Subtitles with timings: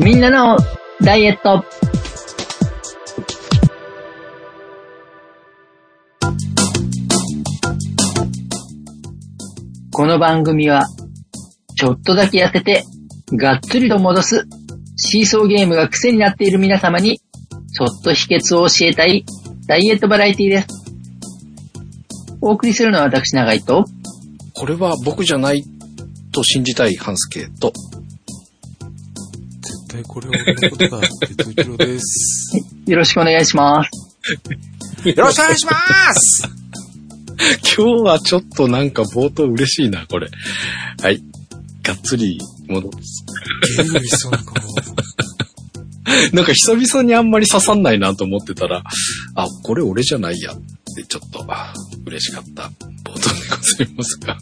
[0.00, 0.56] みんなの
[1.02, 1.64] ダイエット。
[9.92, 10.86] この番組は、
[11.74, 12.84] ちょっとだけ痩せて、
[13.32, 14.46] がっつりと戻す、
[14.94, 17.20] シーソーゲームが癖になっている皆様に、
[17.74, 19.24] ちょっと秘訣を教えたい、
[19.66, 20.68] ダイエットバラエティです。
[22.40, 23.84] お送りするのは私、長井と、
[24.54, 25.64] これは僕じゃない
[26.32, 27.72] と信じたいハンスケと、
[29.98, 32.56] 対これは俺のことだって、トイチロです。
[32.86, 33.90] よろしくお願いします。
[35.08, 35.72] よろしくお願いしま
[36.14, 36.42] す
[37.76, 40.28] 今日はちょっとなんか冒頭嬉しいな、これ。
[41.00, 41.22] はい。
[41.82, 42.38] がっつり
[42.68, 43.24] 戻す。
[43.76, 44.54] ゲリゲリしそうな顔。
[46.32, 48.82] なんか久々にあんまり刺さんないなと思ってたら、
[49.34, 50.56] あ、これ俺じゃないやっ
[50.96, 51.72] てちょっとあ
[52.06, 52.70] 嬉しかった
[53.04, 54.36] 冒頭でございますが。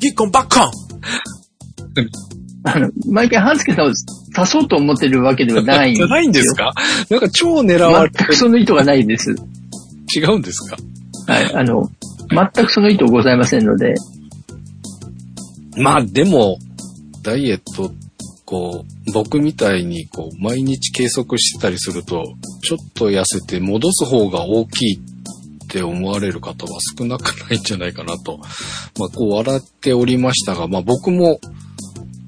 [0.00, 0.70] ギッコンバッコン
[2.64, 3.92] あの、毎回ハンスケさんを
[4.36, 6.72] 足そうと思ってるわけではないん じゃないんですか？
[7.10, 9.34] なんか超狙われて全くその意図がないです。
[10.16, 10.76] 違うんですか？
[11.32, 11.54] はい。
[11.54, 11.90] あの、
[12.54, 13.94] 全くその意図ございませんので、
[15.76, 16.58] まあでも、
[17.22, 17.92] ダイエット、
[18.44, 22.24] こう、僕みたいにこう、毎日計測してたりすると、
[22.62, 28.38] ちょっと痩せて戻す方が大きいって思われる方は少なくないんじゃないかなと、
[28.98, 31.38] まあこう笑っておりましたが、まあ僕も、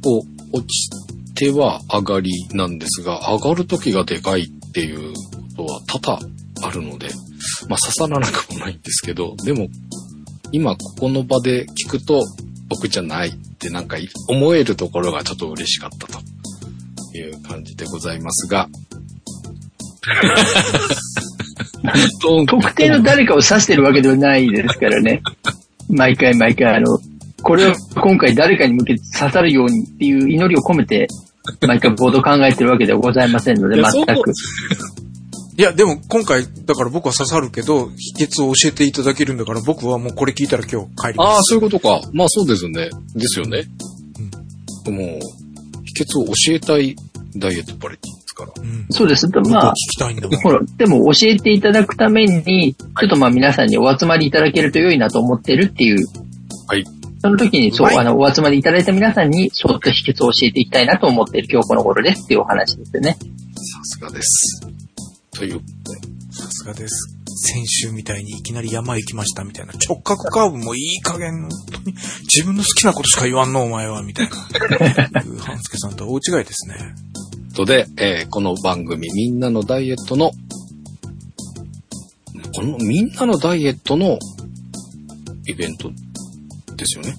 [0.02, 0.88] こう、落ち
[1.34, 5.12] ては上がりなんですが、上がる時がでかいっていう
[5.56, 6.20] ことは多々
[6.66, 7.08] あるので、
[7.68, 9.68] まあ刺さらなくもないんですけど、でも、
[10.52, 12.22] 今ここの場で聞くと、
[12.68, 13.96] 僕じゃないってなんか
[14.28, 16.18] 思えるところがちょっと嬉しかったと
[17.16, 18.68] いう感じでございますが。
[22.46, 25.22] 特定の誰かを指してるわけではないですからね。
[25.88, 26.98] 毎回毎回、あの、
[27.42, 31.08] これを今回誰かに向けて刺さるようにっていう祈りを込めて、
[31.66, 34.32] 毎回ボード考えてるわけではございませんので、全く。
[35.56, 41.50] いや、でも今回、だから僕は刺さるけど、秘訣を教えていただけるんだから、僕はもうこれ聞いたら今日帰りああ、ます。
[41.50, 42.00] そういうことか。
[42.12, 42.88] まあそうですよね。
[43.14, 43.64] ですよね。
[44.86, 45.20] もう、
[45.84, 46.96] 秘訣を教えたい
[47.36, 48.52] ダイエットパレティですから。
[48.56, 48.86] うん。
[48.90, 49.28] そうです。
[49.28, 50.40] 僕まあは聞、きたいんだもん。
[50.40, 55.98] ほら、でも教えていただくために、ちょっとまあ皆さんにお集まりいただけると良いなと思ってるっていう。
[56.66, 56.84] はい。
[57.24, 63.12] その時に、そう、はいあの、お集まりいただいた皆さんに、ちょっと秘訣を教えていきたいなと思っている今日この頃ですっていうお話ですよね。
[63.14, 63.18] さ
[63.84, 64.60] すがです。
[65.32, 65.60] という、
[66.30, 67.16] さすがです。
[67.46, 69.72] 先週みたいにいきなり山行きましたみたいな。
[69.88, 74.36] 直角カーブもいい加減、本当に自分の好きなことしか言わんの、お前は、みたいな。
[75.40, 76.74] 半助さんとは大違いですね。
[77.52, 80.30] ことで、えーこの番組、みんなのダイエットの、
[82.54, 84.18] このみんなのダイエットの
[85.46, 85.90] イベント
[86.76, 87.16] ですよね。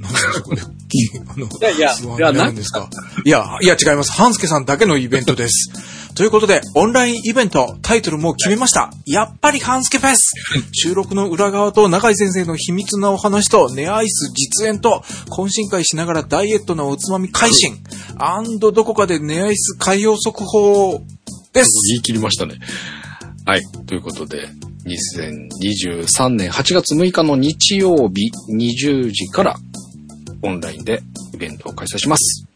[0.00, 0.60] なんでしょうこれ。
[0.62, 2.88] あの、いやいや不安いやなになるんですか？
[3.24, 4.12] いや、いや違います。
[4.12, 5.70] 半助さんだけのイベントです。
[6.14, 8.90] ということで、オンラインイベント、タイトルも決めました。
[9.04, 10.32] やっぱり半助フェス
[10.72, 17.76] 収録の裏側と中井先生の秘密なお話と、ネアイス実演と、懇親会しながらダイエットのおつまみ配信、
[18.18, 21.02] アンドどこかでネアイス海洋速報
[21.52, 21.70] です。
[21.90, 22.54] 言い切りましたね。
[23.44, 23.62] はい。
[23.86, 24.48] ということで、
[24.86, 29.56] 2023年8月6日の日曜日20時から
[30.42, 31.02] オンラインで
[31.34, 32.46] イベントを開催します。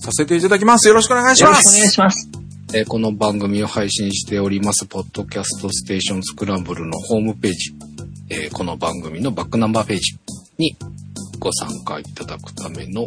[0.00, 0.88] させていただきます。
[0.88, 1.76] よろしくお願いします。
[1.78, 2.38] よろしくお願いします。
[2.74, 7.74] えーこの番組を配信しております、ポッドキャストステーションスクランブルのホームページ、
[8.30, 10.16] えーこの番組のバックナンバーページ
[10.56, 10.76] に
[11.38, 13.06] ご参加いただくための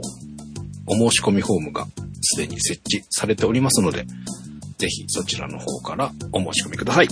[0.87, 1.87] お申し込みフォームが
[2.21, 4.05] すでに設置されておりますので、
[4.77, 7.07] ぜひそちらの方からお申し込みください。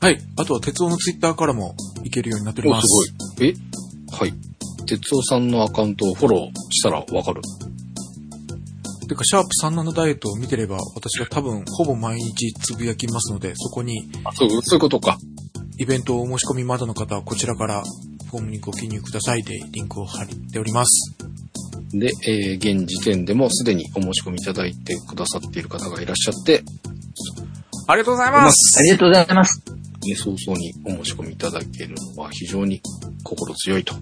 [0.00, 0.18] はい。
[0.36, 1.74] あとは、鉄夫のツイッターからも
[2.04, 2.86] 行けるようになっております。
[3.36, 3.48] ごい。
[3.48, 3.54] え？
[4.16, 4.34] はい。
[4.86, 7.42] 哲夫さんのアカウントをフォローしたらわかる。
[9.06, 15.18] てか、シャープ37ダイエットを見てれば、私が多分、ほぼ毎日つぶやきますので、そこに、あ、そう、そういうことか。
[15.78, 17.82] イベントをお申し込みまだの方は、こちらから、
[18.30, 21.16] フォームにご記入くださいで、リンクを貼っております。
[21.92, 26.62] で、えー現時点でもすでにお申し込みいただいてくださっている方がいらっしゃって、
[27.88, 28.78] ありがとうございまます。
[28.78, 29.79] ありがとうございます。
[30.06, 32.80] ね、早々にお申し込みいただけるのは非常に
[33.22, 33.94] 心強いと。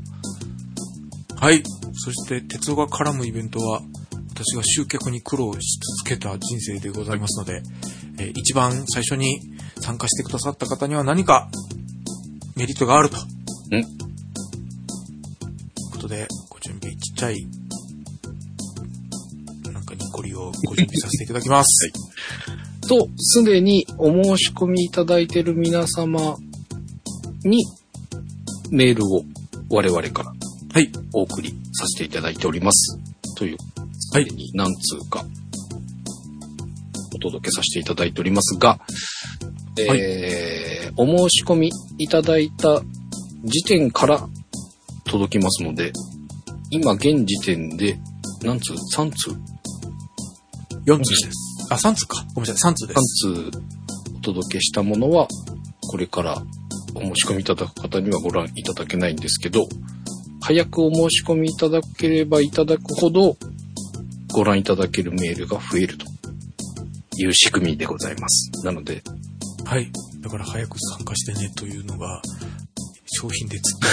[1.36, 1.62] はい。
[1.94, 3.82] そして、鉄夫が絡むイベントは、
[4.30, 7.62] 私が集客に苦労し続けた人生でございますので、
[8.18, 9.40] えー一番最初に
[9.80, 11.48] 参加してくださった方には何か
[12.56, 13.16] メリットがあると。
[13.16, 13.20] ん
[13.70, 13.84] という
[15.92, 17.46] ことで、ご準備ちっちゃい、
[19.72, 21.92] なんかニコリをご準備させていただきます。
[22.88, 26.36] と、すでにお申し込みいただいている皆様
[27.44, 27.64] に
[28.70, 29.22] メールを
[29.70, 30.32] 我々から
[30.72, 30.90] はい。
[31.12, 32.98] お送りさせていただいております。
[33.36, 33.56] という
[34.12, 35.24] までに何通か
[37.14, 38.78] お届けさせていただいておりますが、
[39.78, 42.80] えーお申し込みいただいた
[43.44, 44.28] 時点から
[45.04, 45.92] 届きますので、
[46.70, 47.96] 今現時点で
[48.42, 49.30] 何通 ?3 通
[50.84, 51.47] ？4通です。
[51.70, 52.24] あ、3通か。
[52.34, 53.26] ごめんなさい、3通です。
[53.26, 53.58] 3通
[54.18, 55.28] お届けしたものは、
[55.90, 56.42] これから
[56.94, 59.66] お申し込みいただく方にはご覧いただけないんですけど、
[60.40, 63.36] 早くお申し込みいただければいただくほど、
[64.32, 66.06] ご覧いただけるメールが増えると
[67.16, 68.50] いう仕組みでございます。
[68.64, 69.02] なので、
[69.64, 69.90] はい。
[70.20, 72.22] だから早く参加してねというのが、
[73.18, 73.88] 商品で釣った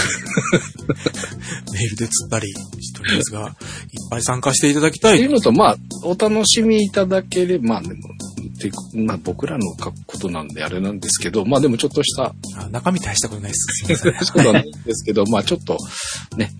[1.72, 2.48] り、 メールで釣ったり
[2.80, 3.54] しておりますが、いっ
[4.10, 5.18] ぱい参加していただきたい。
[5.18, 7.94] というのと、まあ、お楽しみいただければ、まあでも、
[8.58, 9.64] てまあ僕らの
[10.06, 13.84] ことなんであれなんですけど、まあでもちょっとしたあ中身大したことないです。
[13.84, 14.44] すいません。
[14.44, 15.76] そうなんですけど、まあちょっと
[16.36, 16.52] ね、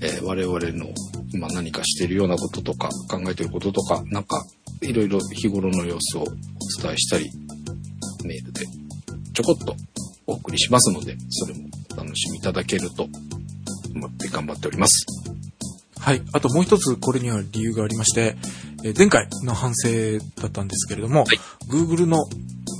[0.00, 0.86] えー我々の
[1.32, 4.44] 今何かしてるようなこととか考えてることとか、なんか
[4.82, 6.26] いろいろ日頃の様子をお
[6.80, 7.30] 伝えしたり、
[8.24, 8.64] メールで
[9.34, 9.74] ちょこっと
[10.26, 13.08] お送りしますので、それもお楽しみいただけると
[13.94, 15.06] 思って頑張っております。
[16.00, 16.22] はい。
[16.32, 18.36] あともう一つこれには理由がありまして、
[18.84, 21.38] えー前回の反省だったんですけれども、はい
[21.70, 22.18] Google の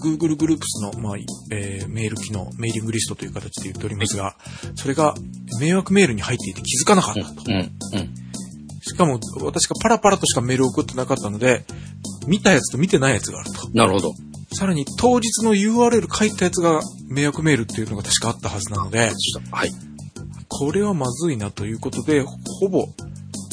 [0.05, 1.17] Google グループスの、まあ
[1.51, 4.37] えーメール機能、メーリングリストという形で言っておりますが、
[4.75, 5.15] それが
[5.59, 7.43] 迷惑メールに入っていて気づかなかったと。
[7.47, 8.15] うん、うん。
[8.83, 11.65] しかも私がパラパラとしかメールを送ってなかったので、
[12.27, 13.71] 見たやつと見てないやつがあると。
[13.73, 14.13] なるほど。
[14.53, 16.81] さらに当日の URL 書いたやつが
[17.15, 19.11] 迷惑メールっていうのが確かあったはずなので、
[19.51, 19.71] はい。
[20.49, 22.87] これはまずいなということで、ほぼ、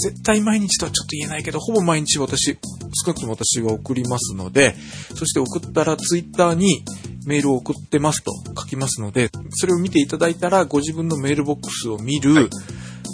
[0.04, 2.58] 絶対毎日とはちょっと言えないけど、ほぼ毎日私、
[3.06, 4.76] 少なくとも私は送りますので、
[5.16, 6.84] そして送ったらツイッターに
[7.26, 12.50] メールを送ってますと書きますので、それを見ていただいたらご自分のメールボックスを見る、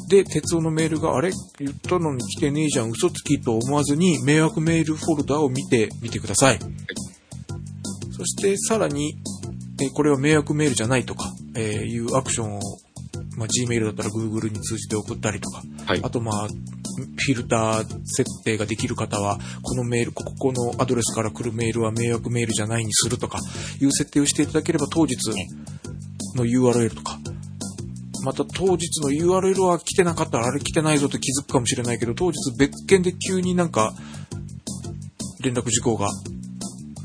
[0.10, 1.32] で、鉄夫のメールがあれ？
[1.60, 6.60] 言ったのに来てねえじゃん、嘘つきと思わずに迷惑メールフォルダを見てみてください。
[8.16, 9.18] そしてさらに、
[9.82, 12.60] えーこれは迷惑メールじゃないとか、えーいうアクションを、
[13.38, 16.10] まあ、Gmail だったら Google に通じて送ったりとか、はいあ。
[16.10, 23.40] とまあ、フィルター設定ができる方は、このメール、ここのアドレスから来るメールは迷惑メールじゃないにするとか、
[23.80, 25.18] いう設定をしていただければ当日
[26.36, 27.20] の URL とか、
[28.24, 33.94] また当日の URL は来てなかったらあれ来てないぞと気づくかもしれないけど、当日別件で急になんか
[35.42, 36.10] 連絡事項が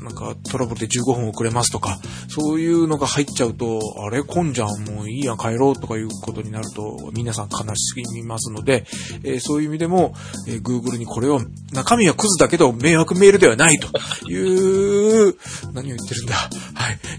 [0.03, 8.85] なんかトラブルで15分遅れますとか、そういうのが入っちゃうと、あれ混んじゃん、もういいや、帰ろうとかいうことになると、皆さん悲しみますので、
[9.23, 10.13] えーそういう意味でも、
[10.47, 11.39] えー Google にこれを、
[11.71, 13.87] 中身はクズだけど迷惑メールではないと
[14.29, 15.35] いう、
[15.73, 16.49] 何を言ってるんだ、は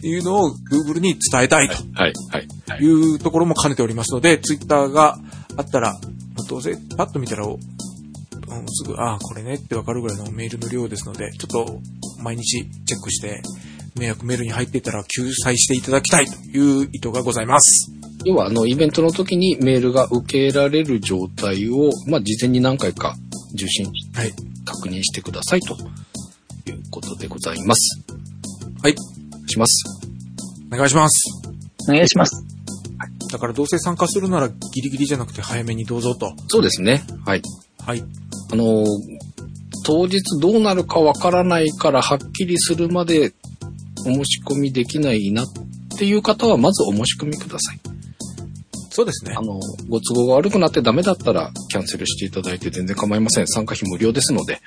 [0.02, 2.12] い、いうのを Google に伝えたいとはい。
[2.30, 2.48] はい。
[2.68, 2.82] はい。
[2.84, 5.18] いうところも兼ねておりますので、ツイッターが
[5.56, 5.98] あったら、
[6.48, 7.46] どうせパッと見たら、
[8.68, 11.80] すぐ、ああ、これねってわかるぐらいのメールの量ですので、ちょっと
[12.24, 13.42] 毎日チェックして、
[13.96, 17.92] 迷惑メールに入っていたら救済していただきたいという意図がございます。
[18.24, 23.14] 要は、あの、イベントの時にメールが受けられる状態を、まあ、事前に何回か
[23.52, 24.32] 受信しはい。
[24.64, 25.76] 確認してくださいと
[26.70, 28.02] いうことでございます。
[28.82, 28.96] はい。
[29.46, 29.84] します。
[30.72, 31.42] お願いします。
[31.88, 32.42] お願いします。
[33.30, 36.32] だからどうせ参加するならギリギリじゃなくて早めにどうぞと。
[36.48, 37.02] そうですね。
[37.26, 37.42] はい。
[37.84, 38.02] はい。
[38.52, 38.86] あのー
[39.84, 43.34] 当日どうなるかわからないからはっきりするまで
[44.00, 45.46] お申し込みできないなっ
[45.96, 47.80] ていう方はまずお申し込みください。
[48.90, 49.42] そうですねあ。
[49.42, 53.46] の、ご都合が悪くなってダメだったらキャンセルしていただいて全然構いません。
[53.46, 54.60] 参加費無料ですので。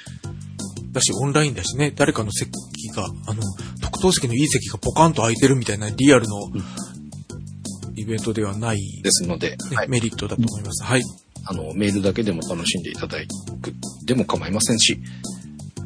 [0.91, 2.51] だし、オンラインだしね、誰かの席
[2.89, 3.41] が、あの、
[3.81, 6.49] 特等席のいい席がポカンと空いてるみたいなリアルの
[7.95, 9.89] イベントではない、ねですので、はい。
[9.89, 10.83] メリットだと思います。
[10.83, 11.01] はい。
[11.49, 13.17] あの、メールだけでも楽しんでいただ
[13.61, 13.73] く
[14.05, 14.99] でも構いませんし。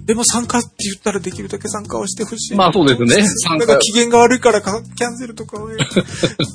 [0.05, 2.57] でも参加って言ったらできるだけ参加はしてほしい。
[2.57, 5.77] まあそうですね参加なんか機嫌が悪いからかキャンセルとかをね、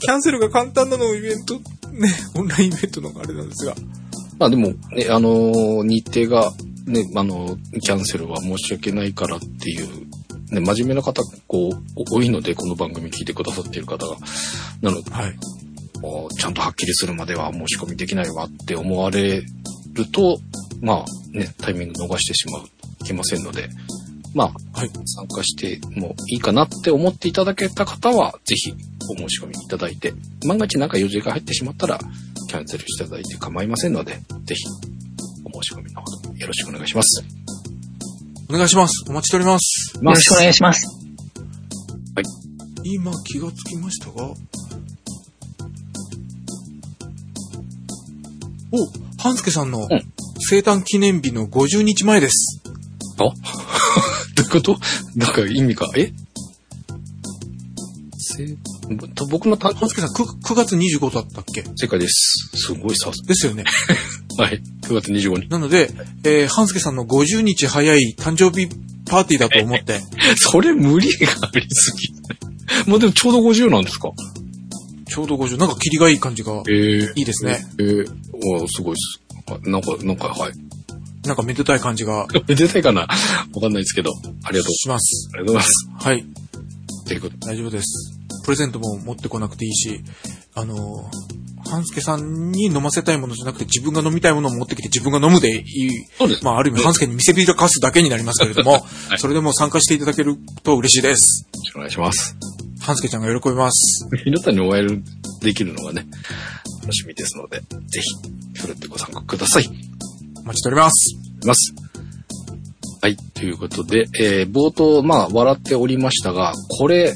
[0.03, 1.55] キャンセルが簡単なのをイベント、
[1.93, 3.77] ね、オンラインイベントのがあれなんですが。
[4.39, 6.53] まあでも、ね、あの、日程が、
[6.87, 9.89] ね、あの、キャンセルは申し訳ないからっていう、
[10.51, 14.17] ね、真面目な方、こう、お多いので、この番組聞いてくださっている方が。
[14.83, 15.37] なので、はい。
[16.39, 20.39] ちゃんとはっきりするまでは申し込みできないわって思われると、
[20.81, 22.63] まあね、タイミング逃してしまう、
[23.03, 23.69] いけませんので、
[24.35, 24.91] まあ、はい。
[25.07, 28.75] 参加してもいいかなって思っていただけた方は、ぜひ
[29.11, 30.13] お申し込みいただいて、
[30.47, 31.99] 万が一なんか用事が入ってしまったら、
[32.49, 34.65] キャンセルしていただいて構いませんので、ぜひ
[35.45, 37.25] お申し込みのほどよろしくお願いします。
[38.51, 39.05] お願いします。
[39.09, 39.97] お待ちしております。
[39.97, 40.87] よろしくお願いします。
[42.85, 44.35] 今気がつきましたが。
[48.77, 49.89] お、半助さんのん
[50.39, 52.63] 生誕記念日の50日前です。
[53.19, 53.25] あ？
[54.37, 54.79] どういうこと？
[55.15, 56.13] なんか意味か、え？
[59.31, 61.65] 僕の誕生半助さん 9, 9月25だったっけ？
[61.77, 62.51] 正解です。
[62.55, 63.23] すごいさす。
[63.27, 63.65] ですよね。
[64.39, 64.63] はい。
[64.83, 65.49] 9月25日。
[65.49, 65.91] なので、
[66.25, 68.69] えー、半助さんの50日早い誕生日
[69.07, 70.01] パーティーだと思って、
[70.37, 72.13] それ無理がありすぎ。
[72.91, 74.11] まあでもちょうど50なんですか？
[75.09, 77.65] ちょうど50、なんかキリがいい感じがええいいですね。
[77.79, 78.07] えー、
[78.63, 79.21] おすごいです。
[79.47, 80.53] あなんか、なんか、はい。
[81.25, 83.03] なんかめでたい感じが めでたいかな？
[83.03, 83.09] わ
[83.61, 84.13] かんないですけど。
[84.45, 84.75] ありがとう。
[84.75, 85.29] します。
[85.35, 86.07] ありがとうございます。
[86.09, 86.25] はい。
[87.07, 87.47] ということで。
[87.47, 88.13] 大丈夫です。
[88.45, 90.01] プレゼントも持ってこなくていいし、
[90.55, 95.91] あのー、半助さんに飲ませたいものじゃなくて自分が飲みたいものを持ってきて自分が飲むでいい。
[96.17, 96.45] そうです。
[96.45, 98.73] まあ、ある意味、半助に見せびらかすだけになりますけれども、
[99.11, 101.43] はいそれでも参加していただけると嬉しいです。
[101.43, 102.37] よろしくお願いします。
[102.87, 104.09] 半助ちゃんが喜びます。
[104.23, 105.03] ひろたにお会い
[105.41, 106.07] できるのがね、
[106.83, 109.65] 楽しみですので、ぜひ、ふるってご参加ください。
[110.37, 111.17] お待ちしております。
[111.45, 111.75] ます。
[113.03, 113.17] はい。
[113.17, 117.13] ということで、えー冒頭、まあ、笑っておりましたが、これ、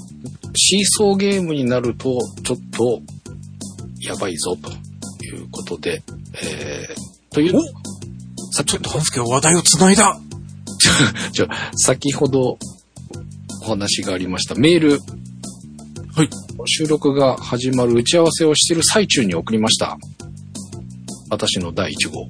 [0.57, 3.00] シーソーゲームになると、ちょっと、
[4.00, 4.73] やばいぞ、と
[5.25, 6.03] いうことで、
[6.43, 7.53] えー、という、
[8.53, 10.19] さ、ちょっと、半助は話題を繋いだ
[11.33, 12.59] じゃあ先ほど
[13.62, 14.99] お話がありましたメール。
[16.14, 16.31] はい。
[16.67, 19.97] 収録が始まる打ち合わせをしている最中に送りました。
[21.31, 22.26] 私の第1号。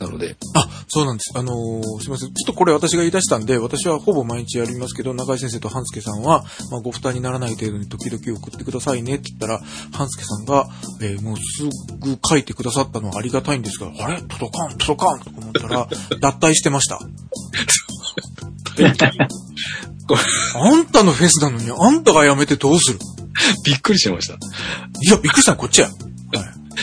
[0.00, 1.32] なので、あ、そうなんです。
[1.38, 2.34] あのーすいません。
[2.34, 9.60] ちょっとこれ私が言い出したんで、私はほぼ毎日やりますけど、中井先生と半助さんは、まあ、ご負担にならない程度に時々送ってくださいねって言ったら、
[9.92, 10.66] 半助さんが、
[11.00, 11.62] えーもうす
[12.00, 14.20] ぐ書いてくださったのはありがたいんですが、あれ？
[14.22, 15.20] 届かん、届かん？
[15.20, 15.88] とか思ったら、
[16.20, 16.98] 脱退してました。
[20.54, 22.98] あんたのフェスなのに、あんたが辞めてどうする？
[23.64, 24.34] びっくりしました。
[24.34, 24.36] い
[25.10, 25.88] や、びっくりしたのこっちや。
[25.88, 25.96] はい。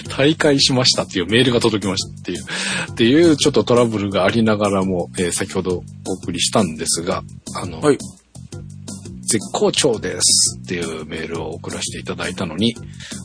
[0.09, 2.43] 大会しましたっていうメールが届きましたっていう、
[2.91, 7.23] っていうちょっとトラブルがありながらも、えー先ほどお送りしたんですが、
[7.55, 7.97] あの、はい。
[9.23, 12.75] 絶好調ですっていうメールを送らせていただいたのに、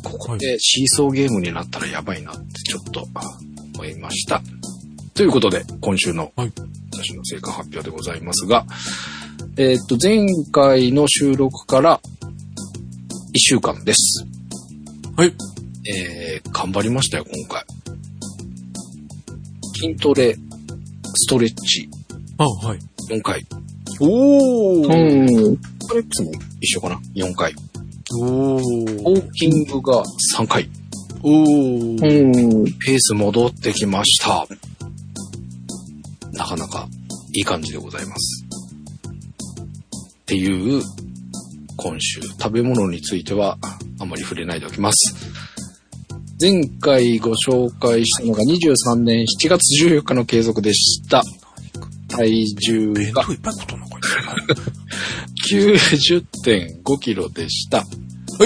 [0.04, 3.08] ここでシーソーゲームになったらやばいなってちょっと
[3.74, 4.40] 思いました。
[5.14, 6.52] ということで、今週のはい
[6.92, 8.64] 私の成果発表でございますが、
[9.56, 14.26] えーっと、前回の収録から1週間です。
[15.16, 15.32] はい。
[15.88, 17.64] えー、頑張りましたよ、今回。
[19.74, 20.34] 筋トレ、
[21.14, 21.88] ストレッチ、
[22.38, 22.78] あ、はい。
[23.08, 23.46] 4回。
[24.00, 24.86] おー。
[24.86, 25.56] うん。
[25.56, 27.54] ストレッチも一緒かな ?4 回。
[28.20, 29.02] おー。
[29.02, 30.02] ウォーキングが
[30.36, 30.68] 3回。
[31.22, 32.54] おー。
[32.54, 32.64] うん。
[32.64, 34.46] ペース戻ってきました。
[36.32, 36.86] なかなか
[37.34, 38.45] いい感じでございます。
[40.26, 40.82] っていう、
[41.76, 43.56] 今週、食べ物については
[44.00, 45.14] あまり触れないでおきます。
[46.40, 51.22] 前回ご紹介したのが23年7月14日の継続でした。
[52.08, 55.54] 体重が弁当いっぱいことんのこいつ。
[56.42, 57.78] 90.5キロでした。
[57.78, 57.84] は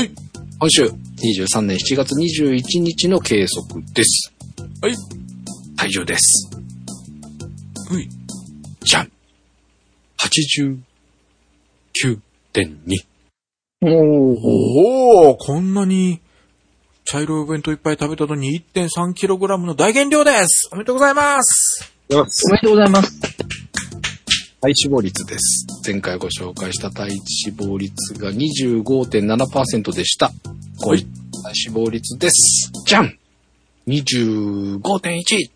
[0.04, 0.10] い。
[0.58, 4.30] 今週、23年7月21日の計測です。
[4.82, 4.94] はい。
[5.78, 6.50] 体重です。
[7.88, 8.06] はい。
[8.84, 9.10] じゃん
[12.04, 13.10] !89.2。
[13.82, 14.36] おー。
[15.28, 16.20] おー、こんなに、
[17.04, 22.16] 茶色いお弁当いっぱい食べたのに 1.3kg の大減量ですおめでとうございますお
[22.52, 23.20] めでとうございます。
[24.60, 25.66] 体脂肪率です。
[25.86, 30.30] 前回ご紹介した体脂肪率が25.7%でした。
[30.82, 31.06] こういっ
[31.42, 32.70] た体脂肪率です。
[32.84, 33.18] じゃん
[33.88, 35.50] !25.1!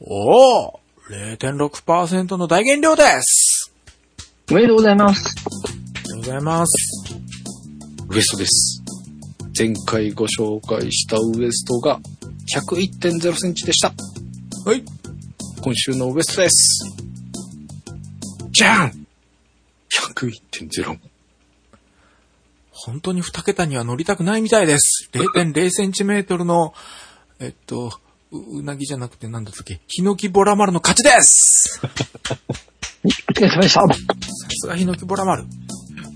[0.00, 3.51] おー、0.6%の大減量です
[4.50, 5.34] おめでとうございます。
[5.46, 5.50] お
[5.90, 7.14] めでとうございます。
[8.08, 8.82] ウエストです。
[9.56, 12.00] 前回ご紹介したウエストが
[12.54, 13.92] 101.0センチでした。
[14.64, 14.84] はい。
[15.62, 16.84] 今週のウエストです。
[18.50, 19.06] じゃん
[20.14, 20.98] !101.0。
[22.70, 25.08] 本当に2桁には乗りたくないみたいです。
[25.14, 26.74] 0.0センチメートルの、
[27.38, 27.92] えっと、
[28.32, 29.80] ううなぎじゃなくてなんだったっけ？
[29.86, 31.80] ヒノキボラ丸の勝ちです！
[31.80, 31.88] さ
[33.04, 34.14] お疲れ様でした。
[34.48, 35.44] すがヒノキボラ丸。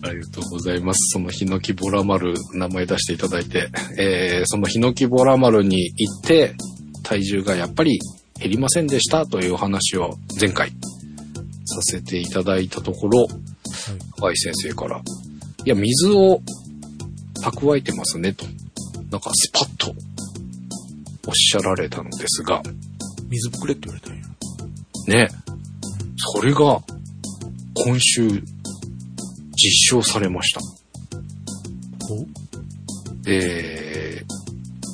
[0.02, 0.98] ありがとうございます。
[1.12, 6.54] そのヒノキボラ丸、名前出していただいて、えー、そのヒノキボラ丸に行って、
[7.02, 7.98] 体重がやっぱり
[8.38, 9.26] 減りませんでした。
[9.26, 10.70] というお話を前回
[11.64, 13.26] させていただいたところ、
[14.18, 15.02] 高井先生から、
[15.64, 16.40] いや、水を
[17.42, 18.46] 蓄えてますねと、
[19.10, 19.92] なんかスパッと
[21.26, 22.62] おっしゃられたのですが、
[23.28, 24.24] 水ぶくれって言われたんや。
[25.26, 25.28] ね、
[26.16, 26.82] それが
[27.74, 28.42] 今週実
[29.98, 30.60] 証されました。
[32.10, 32.26] お？
[33.28, 34.26] えー、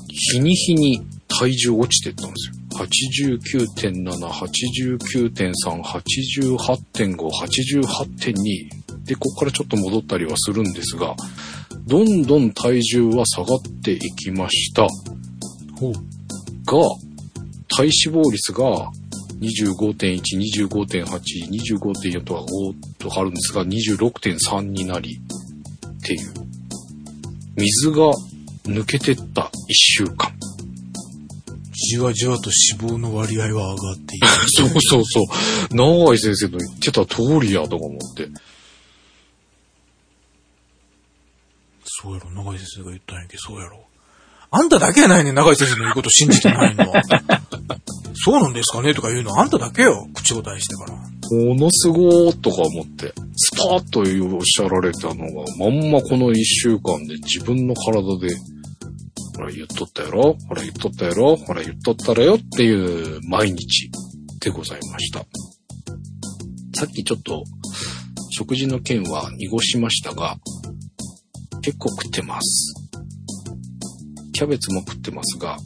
[0.08, 2.54] 日に日に体重落ちてったんですよ。
[2.72, 11.14] 89.7、89.3、88.5、88.2で、ここからちょっと戻ったりはするんですが、
[11.86, 14.88] どんどん体重は下がっていきました。
[15.78, 15.92] ほう。
[16.72, 16.78] が、
[17.68, 18.90] 体脂肪率が
[19.40, 20.20] 25.1、
[20.68, 21.06] 25.8、
[21.78, 26.32] 25.4とか5とかあるんですが、26.3になり、っていう。
[27.56, 28.12] 水が
[28.64, 30.32] 抜けてった一週間。
[31.72, 34.28] じわじわと脂肪の割合は上がっている。
[34.48, 35.20] そうそうそ
[35.70, 35.74] う。
[35.74, 38.28] 長井先生の言ってた通りやとか思って。
[41.84, 43.84] そうやろ、長井先生が言ったんやけど、そうやろ。
[44.54, 46.92] あんただけやないねん、長井先生の言うこと信じてないの。
[48.14, 50.92] そうなんですかねとか言うのあんただけよ、口答えしてから。
[50.92, 58.37] ものすごーとか思って、スパーッとおっしゃられたのが、まんまこの一週間で自分の体で、
[59.35, 60.37] ほら言っとったやろ？
[60.47, 61.37] ほら言っとったやろ？
[61.37, 63.90] ほら言っとったらよっていう毎日
[64.40, 65.21] でございました。
[66.75, 67.42] さっきちょっと
[68.30, 70.37] 食事の件は濁しましたが、
[71.62, 72.81] 結構食ってます。
[74.42, 75.56] キャベツも食ってますが、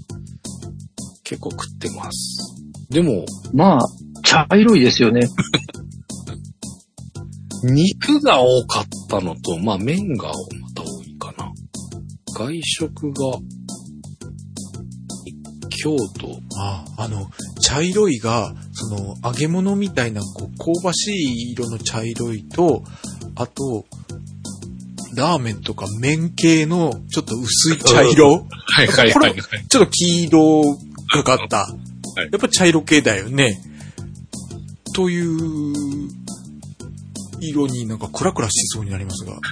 [1.25, 2.63] 結構食ってます。
[2.91, 3.81] でも、まあ、
[4.23, 5.23] 茶色いですよね。
[7.65, 10.35] 肉が多かったのと、まあ麺がま
[10.75, 11.51] た多いかな。
[12.35, 13.39] 外食が、
[15.71, 17.31] 京都、ああ、あの、
[17.63, 22.85] 茶色いが、その、揚げ物みたいな、こう、香ばしい色の茶色いと、
[23.37, 23.87] あと、
[25.17, 28.47] ラーメンとか麺系の、ちょっと薄い茶色？
[28.67, 29.43] はいはいはいはい。
[29.69, 30.79] ちょっと黄色
[31.15, 31.69] がかった。
[32.23, 33.61] いやっぱ茶色系だよね。
[34.95, 36.09] という、
[37.41, 39.39] 色になんかクラクラしそうになりますが。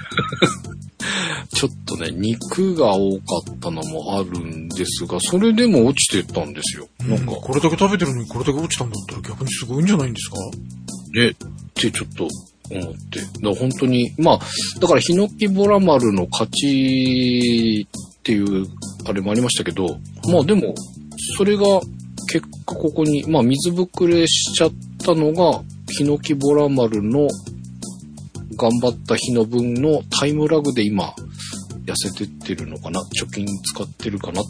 [1.53, 6.87] ちょっとね、肉が多かったのもあるんですが、それでも落ちてったんですよ。
[6.99, 10.35] なんか、これだけ食べてるのにこれだけ落ちたんだったら逆にすごいんじゃないんですか？
[11.13, 11.35] ね、っ
[11.75, 12.27] てちょっと
[12.71, 13.19] 思って。
[13.19, 14.39] だから本当に、まあ、
[14.79, 17.87] だから、ヒノキボラ丸の勝ち
[18.19, 18.65] っていう、
[19.05, 19.99] あれもありましたけど、
[20.31, 20.73] まあでも、
[21.37, 21.63] それが
[22.31, 24.71] 結果ここに、まあ水ぶくれしちゃっ
[25.03, 27.27] たのが、ヒノキボラ丸の
[28.57, 31.13] 頑張った日の分のタイムラグで今、
[31.85, 34.45] 痩せてってるのかな貯金使ってるかなっ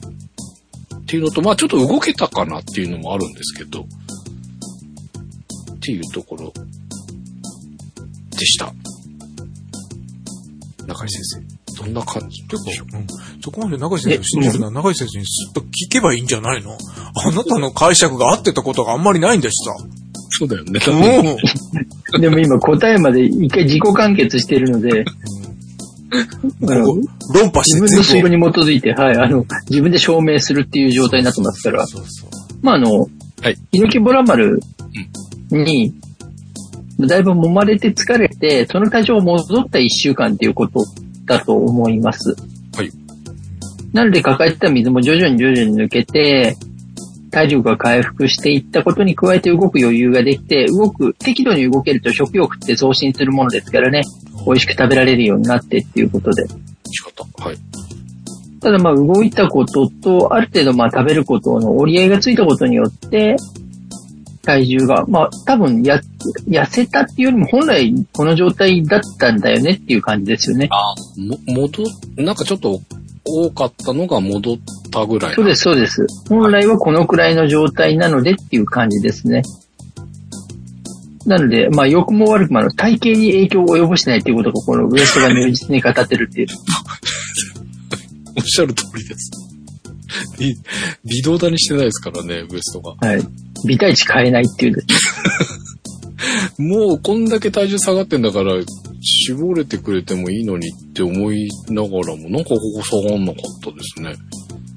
[1.06, 6.54] ていうのと、まあちょっと動けたかなっていうのもあるんですけど、っていうところ
[8.36, 8.74] でした。
[10.88, 12.88] 中井先生、どんな感じでしょう？
[12.98, 13.08] うん。
[13.42, 16.78] そこまで長井先生を信じるのは長井先生にすっと聞けばいいんじゃないの？
[17.16, 19.76] あなたの解釈が合ってたことがあんまりないんでした。
[20.38, 20.80] そうだよね。
[22.14, 22.22] うん。
[22.22, 25.06] でも今答えまで一回自己完結してるので、
[26.12, 27.02] あのここ
[27.34, 32.30] 論破して自分の推全部論に基づいて、はい、あの、自分で証明するっていう状態になってますから、そうそう
[32.62, 32.92] まああの、
[33.42, 33.58] はい。
[33.72, 34.60] ヒノキボラ丸
[35.50, 35.94] に、
[37.00, 40.84] だいぶ揉まれて疲れて、その体調が戻った一週間っていうこと
[41.26, 42.36] だと思います。
[42.76, 42.90] はい。
[43.94, 46.56] なので抱えてた水も徐々に徐々に抜けて、
[47.32, 54.04] 体力が回復していったことに加えて動く余裕ができて、動く、適度に動けると食欲って増進するものですからね、
[54.46, 56.46] 美味しく食べられるようになってっていうことで。
[56.92, 57.26] 仕方。
[57.44, 57.58] はい。
[58.62, 63.36] ただまあ動いたことと、ある程度まあ食べることの折り合いがついたことによって、
[64.46, 66.00] 体重が、まあ多分や、
[66.48, 70.70] 痩せたっていうよりも本来この状態だったんだよねっていう感じですよね。
[70.72, 71.86] あも、戻っ、
[72.18, 72.80] なんかちょっと
[73.26, 74.58] 多かったのが戻っ
[74.92, 75.36] たぐらい。
[75.36, 76.06] そうです、そうです。
[76.30, 79.42] 本来はこのくらいの状態なのでっていう感じですね。
[81.26, 86.48] なので、まあ、良くも悪くもあの体型に影響を及ぼしてないっていうことが、このウエストが如実に語ってるっていう。
[88.38, 89.32] おっしゃる通りです。
[90.38, 90.56] 微
[91.06, 92.96] 微動だにしてないですからね、ウエストが。
[93.08, 93.22] はい。
[93.66, 94.86] 微体値変えないっていう。
[96.58, 98.54] もうこんだけ体重下がってんだから、
[99.02, 104.16] 絞れてくれてもいいのにって思いながらも、なんかここ下がんなかったですね。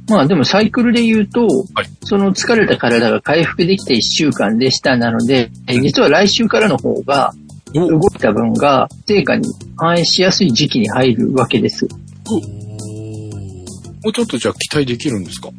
[0.08, 7.34] まあでもサイクルで言うと、はいその疲れた体が回復できて1週間でしたなので、え実は来週からの方が
[7.74, 9.46] お動いた分が成果に
[9.76, 11.86] 反映しやすい時期に入るわけです。
[14.02, 15.50] もうちょっとじゃあ期待できるんですか？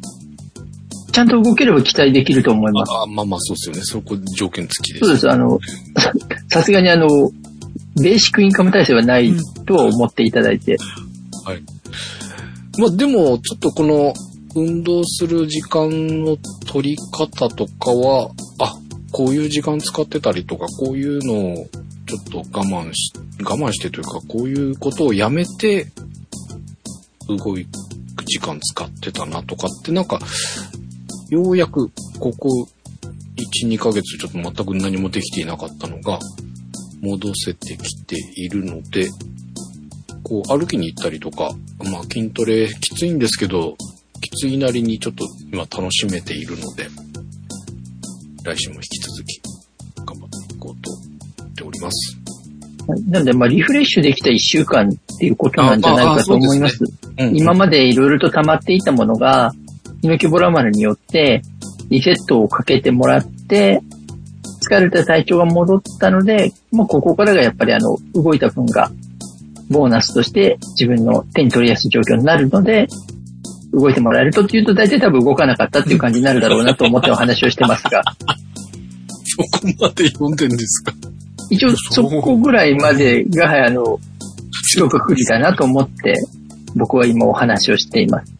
[1.12, 2.92] ちゃんと動ければ期待できると思います。
[2.92, 3.82] あまあまあそうですよね。
[3.82, 5.06] そこ条件付きです。
[5.06, 5.30] そうです。
[5.30, 5.58] あの、
[5.98, 6.12] さ
[6.48, 7.08] さすがにあの、
[8.02, 9.32] ベーシックインカム体制はない
[9.66, 10.76] とは思っていただいて。
[12.78, 14.14] まあでも、ちょっとこの
[14.54, 15.90] 運動する時間
[16.24, 18.74] の取り方とかは、あ、
[19.12, 21.66] こういう時間使ってたりとか、こういうのを
[22.06, 25.86] ちょっと我慢し、我慢してというか、こういうことをやめて、
[27.28, 27.64] 動く
[28.24, 30.20] 時間使ってたなとかって、なんか、
[31.30, 32.48] ようやくここ
[33.64, 36.18] 1、2ヶ月ちょっと全く何もできていなかったのが、
[37.00, 39.08] 戻せてきているので、
[40.22, 41.50] こう歩きに行ったりとか、
[41.90, 43.76] まあ筋トレきついんですけど、
[44.20, 46.86] きついなりにちょっと今楽しめているので、
[48.44, 49.40] 来週も引き続き
[50.04, 52.16] 頑張っていこうと思っております。
[53.08, 56.82] なんで、まあ、リフレッシュできた一週間っていうことなんじゃないかと思います。
[56.82, 59.52] うん今までいろいろと溜まっていたものが、
[60.02, 61.42] ヒノキボラ丸によって、
[61.90, 63.80] リセットをかけてもらって、
[64.62, 68.90] 疲れた体調が戻ったので、もうここからがやっぱりあの、動いた分が、
[69.70, 72.88] ボーナスとして自分の手に取りやすい状況になるので、
[73.72, 78.02] 動いてもらえるとっていうと大体多分動かなかったっていう感じになるだろうなと思ってお話をしてますが、
[79.24, 79.48] そこ
[79.80, 80.92] まで読んでんですか？
[81.50, 83.98] 一応そこぐらいまでが、あの、
[84.72, 86.14] 一括りだなと思って、
[86.76, 88.32] 僕は今お話をしています。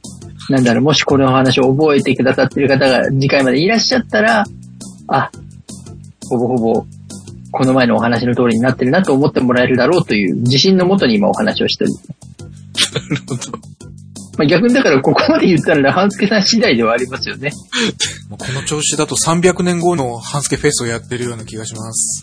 [0.49, 4.45] なんだろう、もしこのお話を覚えてくださっている方が次回までいらっしゃったら、
[5.09, 5.31] あ、
[6.29, 6.87] ほぼほぼ、
[7.53, 12.95] この前のお話の通りになってるなと思ってもらえるだろうという自信のもとに今お話をしております。
[12.95, 13.59] なるほど。
[14.39, 17.51] まあ、逆にだからここまで言ったら、半助さん次第ではありますよね。
[18.31, 22.23] この調子だと300年後のハンスケフェスをやってるような気がします。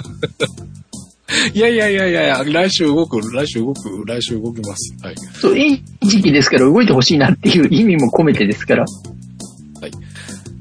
[1.54, 4.96] いやいやいやいやいや、来週動く、来週動く、来週動きます。
[5.04, 5.16] はい。
[5.42, 8.86] そう、いい時期ですから動いてほしいなっていう意味も込めてですから。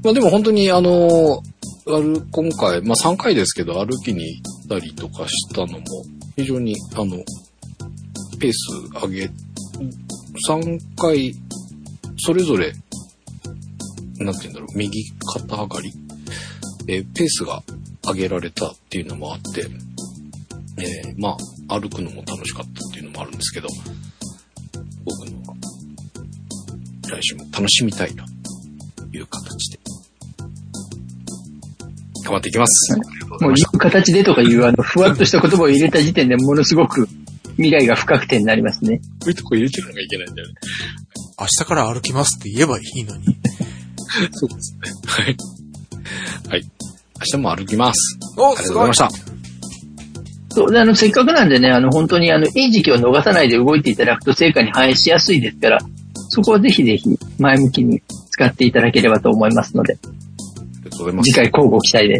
[0.03, 1.41] まあでも本当にあの、
[1.87, 5.85] ある、今回、まあ3回ですけど、歩きに行ったりとかしたのも、
[6.35, 7.17] 非常に、あの、
[8.39, 9.29] ペース上げ、
[10.49, 11.33] 3回、
[12.19, 12.73] それぞれ、
[14.19, 15.03] なんて言うんだろう、右
[15.33, 15.93] 肩上がり、
[16.87, 17.63] えーペースが
[18.05, 19.65] 上げられたっていうのもあって、
[20.79, 21.35] えーま
[21.69, 23.67] あ、歩くのも楽しかったっていうのもあるんですけど、
[25.03, 25.55] 僕のは、
[27.09, 28.23] 来週も楽しみたいと
[29.15, 29.79] いう形で、
[32.23, 32.95] 頑張っていきます。
[33.41, 37.07] もういう形でとかいうあの、ふわっとした言葉を入れた時点でものすごく
[37.57, 38.99] 未来が不確定になりますね。
[38.99, 39.03] た。
[39.03, 40.53] こういうとこ入れてるのがいけないんだよね。
[41.39, 43.25] 明日から歩きますって言えばいいのに。
[44.31, 44.79] そうですね。
[45.05, 45.37] はい。
[46.49, 46.63] はい。
[46.63, 48.17] 明日も歩きます。
[48.37, 49.36] おありがとうございました。
[50.57, 55.77] そうで、あの、せっかくなんでね、あの、本当にあの、いい時期を逃さないで動いていただくと成果に反映しやすいですから、
[56.29, 60.07] そこはぜひぜひ前向きに使っていただければと思いますので、あ
[60.85, 61.31] りがとうございます。
[61.31, 62.17] 次回交互期待で。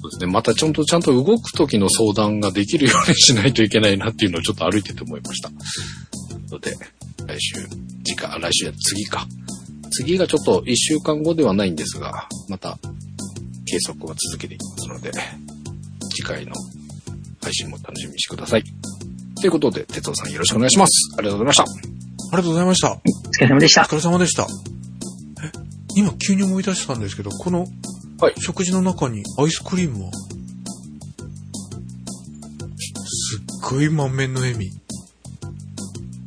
[0.00, 0.32] そうですね。
[0.32, 5.50] またちゃんと、ちゃんと動く時の相談ができるようにしないといけないなっていうのをちょっと歩いてて思いました。
[6.50, 6.72] ので、
[7.26, 7.56] 来週、
[8.02, 9.26] 次回、あ来週や次か。
[9.90, 12.78] 次がちょっと一週間後ではないんですが、また、
[13.66, 15.12] 計測は続けていきますので、
[16.14, 16.52] 次回の
[17.44, 18.64] 配信も楽しみにしてください。
[19.40, 21.14] ということで、哲夫さんよろしくお願いします。
[21.18, 21.62] ありがとうございました。
[21.62, 21.66] あ
[22.32, 22.92] りがとうございました。
[22.92, 23.84] お疲れ様でしたお。
[23.84, 24.42] 疲れ様でした。
[24.42, 24.46] え、
[25.96, 27.66] 今急に思い出したんですけど、この
[28.18, 30.10] はい食事の中にアイスクリームは、
[33.06, 34.70] すっごい満面の笑み。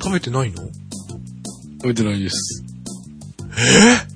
[0.01, 0.63] 食べてないの？
[1.81, 2.63] 食べてないです。
[3.51, 4.07] え？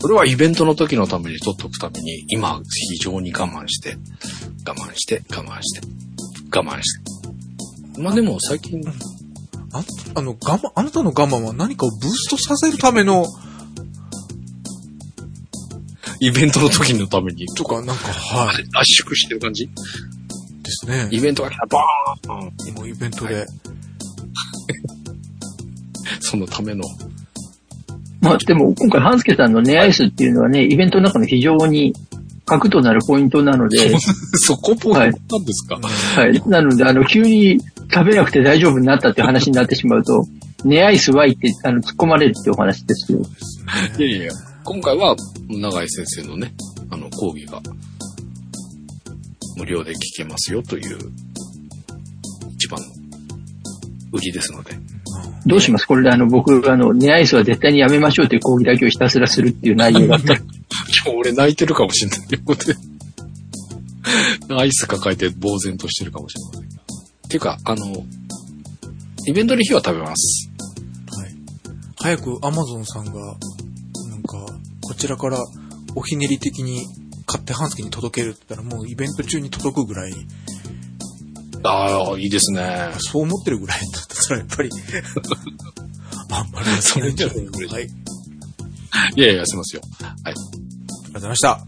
[0.00, 2.60] それはイベントの時のために取っとくために、今
[2.90, 3.96] 非常に我慢して、
[4.66, 5.86] 我慢して、我慢して、
[6.54, 6.98] 我慢し
[7.94, 8.00] て。
[8.00, 8.80] まあでも最近、
[9.72, 9.82] あ
[10.14, 13.26] あの、我慢、あなたの我慢は何かをブーストさせるための、
[16.20, 18.54] イベントの時のために、とか、なんか、はい。
[18.74, 19.66] 圧縮してる感じ？
[19.66, 19.72] で
[20.70, 21.08] すね。
[21.10, 23.44] イベントが来たらバーンもうイベントで。
[26.20, 26.84] そのための。
[28.20, 31.92] まあ、でも今回、半助さんのネアイスっていうのはね、イベントの中の非常に
[32.52, 33.96] 核となるポイントなので、
[34.34, 35.78] そこポイントなんですか、
[36.20, 36.42] はい。
[36.46, 37.60] なので、あの、急に
[37.92, 40.26] 食べなくて大丈夫になったっていう話になってしまうと、
[40.64, 43.20] ネアイスワイって、あの、突っ込まれるっていうお話ですよ。
[43.98, 44.32] いやいやいや、
[44.64, 45.16] 今回は
[45.48, 46.52] 永井先生のね、
[46.90, 47.60] あの講義が
[49.56, 50.98] 無料で聞けますよという
[52.54, 52.86] 一番の
[54.12, 54.72] 売りですので。
[55.46, 55.86] どうします？
[55.86, 60.34] これであの、僕、あの、ネアイスは絶対にやめましょうという講義だけをひたすらするっていう内容だった
[61.04, 61.12] ら。
[61.12, 62.76] 今日俺泣いてるかもしれない横で。
[64.50, 66.82] アイス抱えて呆然としてるかもしれませんが。
[66.82, 68.04] っていうか、あの、
[69.26, 70.50] イベントの日は食べます。
[71.16, 71.34] はい。
[72.00, 74.46] 早くアマゾンさんが、なんか、
[74.82, 75.38] こちらから
[75.94, 76.86] おひねり的に
[77.26, 80.12] 買って半助に届けるって言ったらもうイベント中に届くぐらい、
[81.64, 82.90] ああ、いいですね。
[82.98, 84.70] そう思ってるぐらいだったらやっぱり、
[86.30, 87.36] あんまりそれじゃない
[87.66, 87.88] はい。
[89.16, 89.82] いやいや、しますよ。
[90.24, 90.34] はい。
[91.22, 91.60] ございました。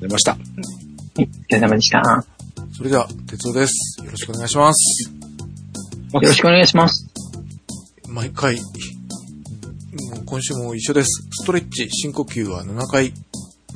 [0.00, 0.32] 出ました。
[0.32, 0.40] はい
[1.18, 1.98] お疲れ様でした。
[1.98, 2.24] よ
[2.76, 4.00] それでは、哲夫です。
[4.04, 5.10] よろしくお願いします。
[6.12, 7.08] ろしくお願いします。
[8.08, 8.60] 毎回、も
[10.22, 11.28] う今週も一緒です。
[11.32, 13.12] ストレッチ、深呼吸は7回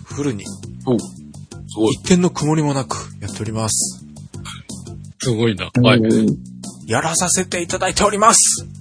[0.05, 0.45] フルに、
[0.87, 1.07] おす
[1.77, 1.95] ごい。
[1.95, 4.05] 一点の曇りもなくやっております。
[5.21, 5.71] すごいな。
[5.83, 6.01] はい。
[6.87, 8.78] やらさせていただいております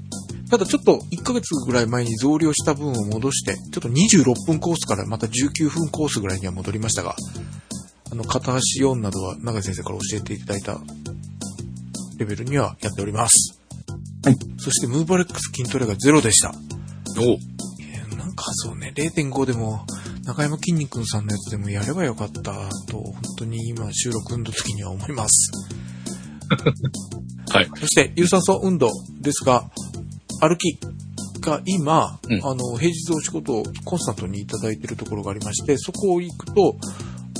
[0.50, 7.16] ただちょっと1ヶ月ぐらい前に増量した分を戻して、ちょっと26分コースからまた19分コースぐらいには戻りましたが、
[8.12, 10.80] あの、片足4などは長井先生から教えていただいた
[12.18, 13.60] レベルにはやっております。
[14.24, 14.36] はい。
[14.58, 16.54] そしてムーバレックス筋トレがゼロでした。
[17.20, 19.86] おえーなんかそうね、0.5でも、
[20.24, 22.52] 中山筋肉さんのやつでもやればよかったと、
[22.92, 25.52] 本当に今収録の時には思います。
[27.52, 27.70] はい。
[27.80, 29.70] そして、有酸素運動ですが、
[30.42, 30.80] 歩き
[31.42, 36.76] が今、うんあの、平日お仕事をコンスタントにいただいているところがありまして、そこを行くと、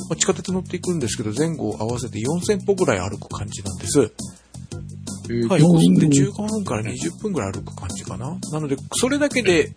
[0.10, 4.00] まあ地下鉄乗っていくんですけど、前後合わせて4000歩ぐらい歩く感じなんです。
[4.00, 5.62] はい。
[5.62, 8.38] うんで、15分から20分ぐらい歩く感じかな。
[8.52, 9.74] なので、それだけで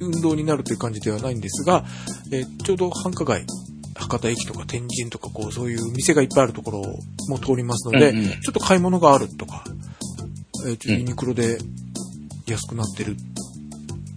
[0.00, 1.84] 運動になるという感じではないんですが、
[2.30, 3.46] えーちょうど繁華街、
[3.94, 6.82] 博多駅とか天神とか、こう、そういう店がいっぱいあるところ
[7.28, 9.64] も通りますので、うんうんちょっと買い物があるとか、
[10.66, 11.58] えーちょっとユニクロで
[12.52, 13.16] 安くなってる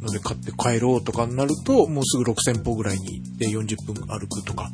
[0.02, 4.72] ので買って帰ろうとかになると、もうすぐ6000歩ぐらいに行って40分歩くとか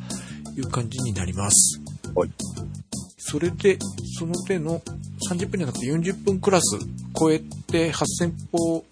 [0.56, 1.82] いう感じになります。
[2.16, 2.32] はい。
[3.18, 3.78] それで、
[4.18, 4.82] その手の
[5.30, 6.78] 30分じゃなくて40分クラス
[7.20, 8.86] 超えて8000歩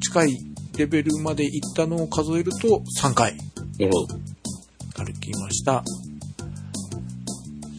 [0.00, 0.38] 近い
[0.76, 3.36] レベルまで行ったのを数えると3回。
[3.78, 5.82] 歩きました。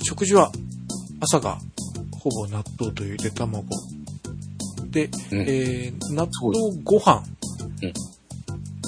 [0.04, 0.52] 食事は
[1.20, 1.60] 朝が
[2.20, 3.64] ほぼ納豆とゆで卵。
[4.92, 7.24] で、うんえー納豆ご飯。
[7.84, 7.94] うん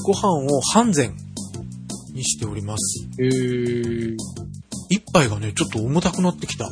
[0.05, 1.13] ご飯を半膳
[2.13, 3.07] にしております。
[3.19, 4.17] へー。
[4.89, 6.69] 一杯がね、ちょっと重たくなってきた。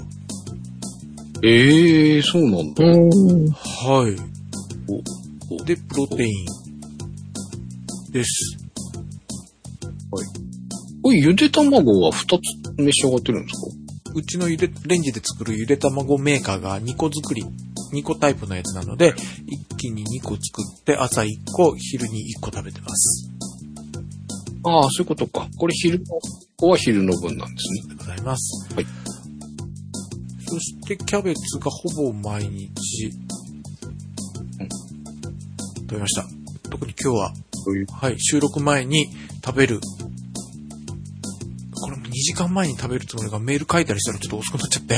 [1.41, 2.83] えー、そうなんだ。
[2.83, 3.49] うん。
[3.51, 5.65] はい。
[5.65, 8.57] で、プロテインです。
[11.01, 12.39] これ、ゆで卵は2つ
[12.77, 13.61] 召し上がってるんです
[14.11, 14.11] か？
[14.13, 17.45] うちのゆで、レンジで作るゆで卵メーカーが2個作り、
[17.93, 19.13] 2個タイプのやつなので、
[19.45, 23.29] 一気に2個作って朝1個、昼に1個食べてます。
[24.63, 25.47] ああ、そういうことか。
[25.57, 26.21] これ昼の、こ
[26.57, 27.95] こは昼の分なんですね。
[27.95, 28.73] でございます。
[28.75, 28.85] はい。
[30.47, 32.69] そしてキャベツがほぼ毎日、
[35.81, 36.25] 食べました。
[36.69, 37.33] 特に今日は。
[37.91, 39.07] はい、収録前に
[39.45, 39.79] 食べる。
[42.21, 44.95] これも2時間前に食べるつもりがメール書いたりしたらちょっと遅くなっちゃって、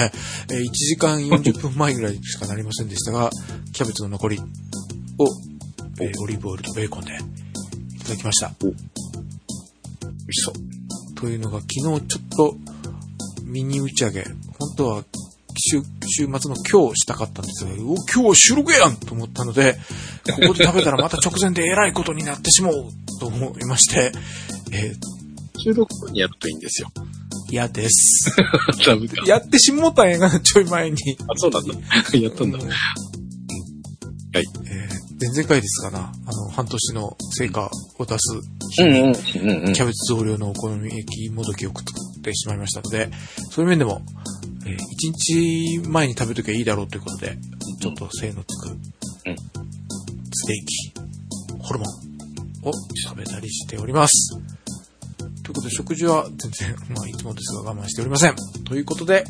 [0.54, 3.30] えー1時間40分前ぐらいしかなりませんでしたが、
[3.72, 4.44] キャベツの残りを、
[6.02, 8.52] えーオリーブオイルとベーコンでいただきました。
[8.62, 8.78] 美味
[10.34, 11.16] しそう。
[11.16, 12.02] というのが昨日ちょっ
[12.36, 12.56] と
[13.44, 15.04] ミニ打ち上げ、本当は
[15.56, 19.78] 週週末の今日したかったんですが、お今日は収録やんと思ったので、
[20.26, 22.74] ここで食べたらまた直前でえらいことになってしまう
[23.20, 24.12] と思いまして、
[24.72, 25.12] えー
[25.63, 26.89] 収録後にやるといいんですよ。
[27.49, 28.32] 嫌です。
[28.86, 29.26] ダメか。
[29.26, 30.97] やってしもたんやがな、ちょい前に。
[31.28, 31.73] あ、そうなんだ。
[32.17, 32.58] やったんだ。
[32.58, 34.43] うんはい。
[34.65, 39.82] えー前々回ですかな、あの、半年の成果を出す日に、うんうんうんうんキ。
[39.82, 43.10] ャベツ増量のお好み焼きもどきを作ってしまいましたので、
[43.49, 44.02] そういう面でも、
[44.65, 47.38] えー一日前に食べときゃいいだろうということで、
[47.80, 48.78] ちょっと精のつく、うん
[50.36, 50.65] ステー
[51.56, 52.73] キ、ホルモンを
[53.06, 54.38] 食べたりしております。
[55.54, 58.36] ということで、食事は全然、 まあ、いつもですが我慢しておりません。
[58.66, 59.26] ということで、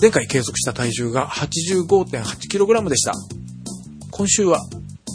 [0.00, 3.12] 前回計測した体重が 85.8kg でした。
[4.10, 4.60] 今週は、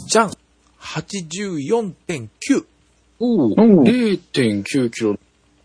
[0.08, 0.32] じゃん
[0.80, 2.64] !84.9!
[3.18, 5.18] おお、おう0.9キロ。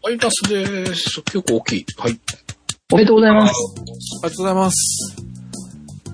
[0.03, 1.21] マイナスです。
[1.23, 1.85] 結構大きい。
[1.97, 2.19] はい。
[2.91, 3.53] おめでとうございます。
[4.23, 5.15] ありがとうございます。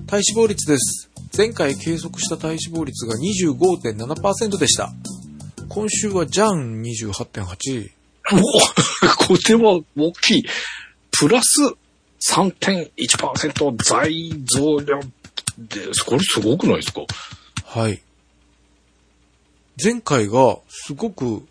[0.06, 1.10] 体脂肪率です。
[1.36, 4.92] 前回計測した体脂肪率が25.7%でした。
[5.74, 7.90] 今週はじゃん28.8。
[8.32, 8.40] おお、
[9.26, 10.44] これは大きい。
[11.18, 11.62] プラス
[12.30, 15.00] 3.1%在増量
[15.56, 16.04] です。
[16.04, 17.06] これすごくないですか？
[17.64, 18.02] はい。
[19.82, 21.48] 前回がすごく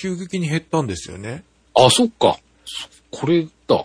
[0.00, 1.42] 急激に減ったんですよね。
[1.74, 2.38] あ、そっか。
[3.10, 3.84] これだ。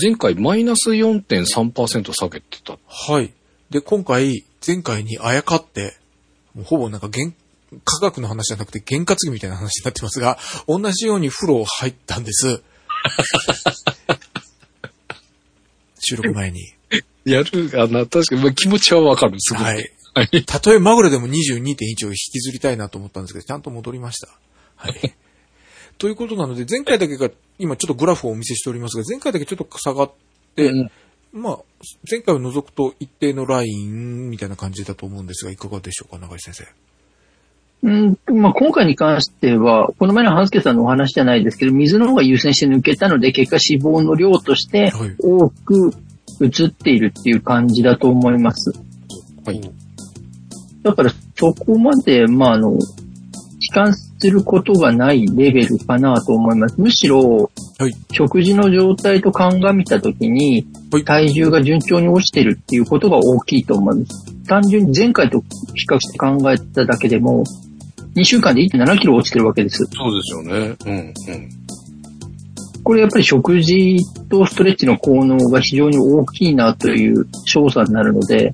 [0.00, 2.78] 前回マイナス4.3%下げてた。
[2.86, 3.32] はい。
[3.70, 5.96] で、今回、前回にあやかって、
[6.64, 7.32] ほぼなんか原、
[7.84, 12.62] 科学の話じゃなくて験担ぎみたいな話になってますが、同じように風呂入ったんです。
[16.00, 16.74] 収録前に。
[17.24, 19.34] やる、あな、確かに、まあ、気持ちはわかる。
[19.38, 19.64] すごい。
[19.64, 20.44] はい。
[20.44, 24.28] たとえマグロでも22.1を引きずりたいなと思ったんですけど、ちゃんと戻りました。
[24.76, 25.14] はい。
[25.98, 30.12] ということなので、前回だけが、今ちょっとグラフをお見せしておりますが、前回だけちょっと下がっ
[30.56, 30.90] て、うん
[31.32, 31.58] まあ、
[32.10, 36.64] 前回を除くと一定のラインみたいな感じだと思うんですが、いかがでしょうか、長井先生。
[37.82, 45.92] うん、まあ、今回に関しては、この前の半助さんのお話じゃないですけど、水の方が優先して抜けたので、結果脂肪の量としてはい多く
[46.40, 48.72] 移っているっていう感じだと思います。
[49.46, 49.60] はい。
[50.82, 52.78] だから、そこまで、まあ、あの、悲
[53.72, 56.78] 観することがないレベルかなと思います。
[56.78, 57.92] むしろ、はい。
[58.12, 64.44] 食事の状態と鑑みたときにはい、体重が順調に落ちてるっていうことが大きいと思います。
[64.44, 65.40] 単純に前回と
[65.74, 67.44] 比較して考えただけでも、
[68.16, 69.84] 2週間で1.7キロ落ちてるわけです。
[69.92, 70.76] そうですよね。
[70.86, 71.48] うん、うん。
[72.82, 78.52] これやっぱり食事とストレッチの効能が非常に大きいなという調査になるので、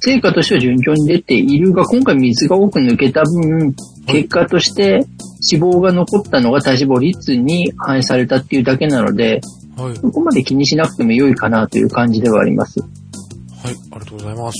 [0.00, 3.74] 成果としては順調に出ているが、今回水が多く抜けた分、
[4.06, 5.04] 結果として
[5.52, 9.40] 脂肪が残ったのが体脂肪率に反映されたっていうだけなので、
[9.76, 9.96] はい。
[9.96, 12.80] そこまで気にしなくても良いかなという感じではあります。
[12.80, 12.88] はい、
[13.92, 14.58] ありがとうございます。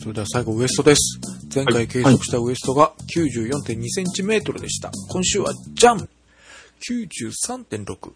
[0.00, 1.33] それでは最後ウエストです。
[1.54, 4.90] 前回計測したウエストが94.2センチメートルでした。
[5.08, 6.08] 今週はジャン
[7.30, 8.12] !93.6。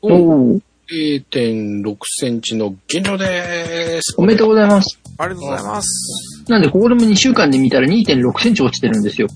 [0.00, 4.14] おー0.6センチの減量でーす。
[4.16, 4.98] おめでとうございます。
[5.18, 6.44] ありがとうございます。
[6.48, 9.28] なんで、ここでも2週間で見たら2.6センチ落ちてるんですよ。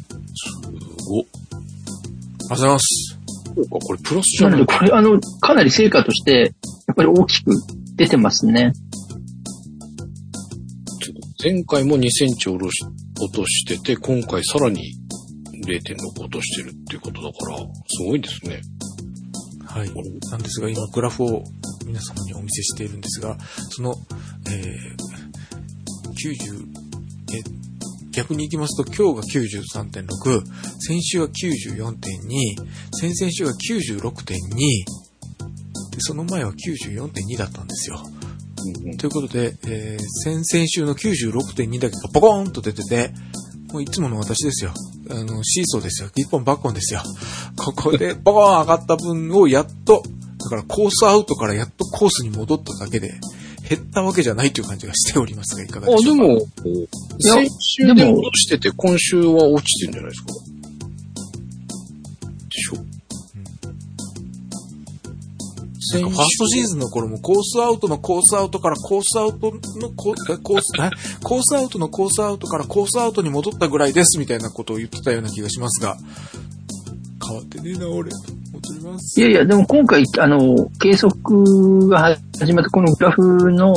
[1.11, 3.19] お、ありがとうございます。
[3.55, 6.55] そうか、これプラスじゃないなので、これ、あの、かなり成果として、
[6.89, 7.53] やっぱり大きく
[7.97, 8.73] 出てますね。
[11.43, 12.85] 前回も2センチ落とし
[13.21, 14.93] 落としてて、今回さらに
[15.65, 17.65] 0.6落としてるっていうことだから、す
[18.05, 18.61] ごいですね。
[19.67, 19.91] はい。
[20.31, 21.45] なんですが、今グラフを
[21.87, 23.37] 皆様にお見せしているんですが、
[23.71, 23.95] その、
[24.49, 24.97] えー、
[26.17, 26.67] 90、
[27.35, 27.43] え、
[28.13, 29.43] 逆に行きますと今日が
[29.83, 30.43] 93.6、
[30.81, 31.93] 先週は94.2、
[32.93, 34.37] 先々週は96.2、
[35.91, 38.03] で、その前は94.2だったんですよ。
[38.75, 43.11] うんうんということで、えー、先々週の96.2だけがポコーンと出てて、
[43.73, 44.73] もういつもの私ですよ。
[45.11, 46.09] あの、シーソーですよ。
[46.17, 47.03] 一本バッコンですよ。
[47.57, 50.03] ここでポコーン上がった分をやっと、
[50.45, 53.13] だからコースアウトからやっとコースに戻っただけで、
[53.69, 56.23] 減ったわけじじゃないという感じがしておりますが、いかがであ、しょうか？
[56.23, 56.35] でも、
[57.19, 60.29] や先週で落としてて、今週は落ちてるんじゃないですか？
[66.01, 70.91] なんかファーストシーズンの頃もコースアウトのコースアウトからコースアウトのコえコース、え？
[71.23, 75.97] コースアウトのコースアウトからコースアウトに戻ったぐらいですみたいなことを言ってたような気がしますが、
[77.27, 78.11] 変わってねえな、俺。
[78.11, 83.75] いやいや、でも今回、あの、計測が始まったこのグラフの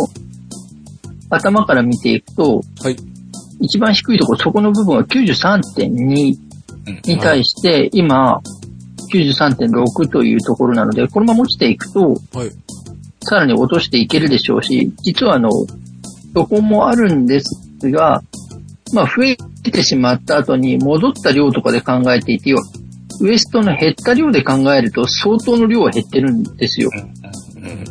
[1.29, 2.95] 頭から見ていくと、はい。
[3.62, 6.39] 一番低いところ、そこの部分は93.2に
[6.88, 8.41] うん対して、今、
[9.09, 12.51] 93.6というところなので、このまま落ちていくと、はい。
[13.21, 15.49] さらに落としていけるでしょうし、実はあの、
[16.33, 17.59] そこもあるんです
[17.91, 18.23] が、
[18.93, 19.37] まあ増え
[19.71, 22.63] てしまった後に戻った量とかで考えていて、要は
[23.21, 26.89] ウエストの減った量で考えると相当の量は減ってるんですよ。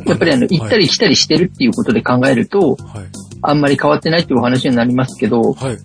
[0.05, 2.77] やっぱりあの、行ったり来たりしてるっていうことで考えると、はい。
[3.41, 5.77] あんまり変わってないっていうお話になりますけど、はい。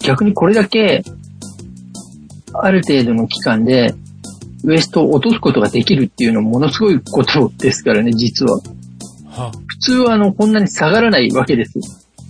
[0.00, 1.04] 逆にこれだけ、
[2.54, 3.94] ある程度の期間で、
[4.64, 8.60] ウエストを落とすことができるっていうのもものすごいことですからね、実は。
[9.28, 11.72] は普通はあの、こんなに下がらないわけです。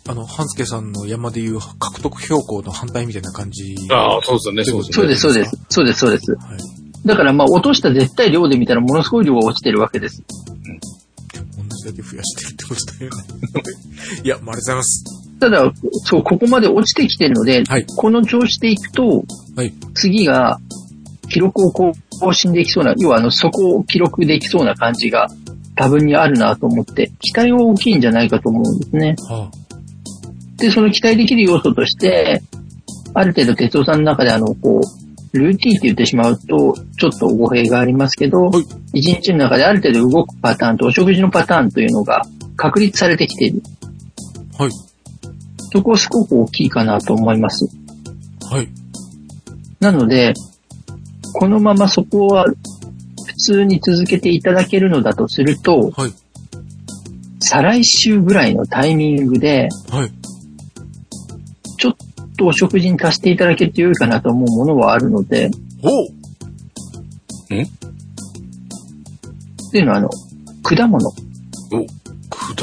[0.08, 3.76] あの、半助さんの山でいう獲得標高の反対みたいな感じ。
[3.90, 5.06] ああ、そうですよね、そうですそう。
[5.08, 5.58] です、そうです。
[5.68, 6.32] そうです、そうです。
[6.32, 7.06] はい。
[7.06, 10.22] だからまあ、落とした絶対量で見たらものすごい量が落ちてるわけです。
[11.56, 13.22] 同じだけ増やしてるってことだよね。
[14.24, 15.21] いや、ありがとうございます。
[15.42, 15.72] ただ、
[16.04, 19.24] そう、ここまで落ちてきてるので、はいこの調子でいくと、
[19.56, 19.72] はい。
[19.92, 20.58] 次が、
[21.28, 21.92] 記録を更
[22.32, 25.26] 新できそうな、要はあの、そこを記録できそうな感じが
[25.74, 29.16] 多分にあるなと思って、期待は大きいんじゃないかと思うんですね。
[29.28, 29.50] は
[30.58, 32.40] で、その期待できる要素として、
[33.14, 34.80] ある程度哲夫さんの中であの、こ
[35.32, 42.22] う、ルーティンって言ってしまうと、ちょっと語弊がありますけどはい、一、日の中である程度動くパターンとお食事のパターンというのが
[42.56, 43.62] 確立されてきている。
[44.56, 44.91] はい。
[45.72, 47.66] そこはすごく大きいかなと思います。
[48.50, 48.68] はい。
[49.80, 50.34] なので、
[51.34, 56.12] このままそこは普通に続けていただけるのだとすると、はい。
[57.40, 60.12] 再来週ぐらいのタイミングで、はい。
[61.78, 61.96] ちょっ
[62.36, 65.50] とお食事に足していただけると良いかなと思うものはあるので、
[65.82, 66.08] おうっ
[69.72, 70.10] ていうのはあの、
[70.62, 71.10] 果物。
[71.10, 71.16] 果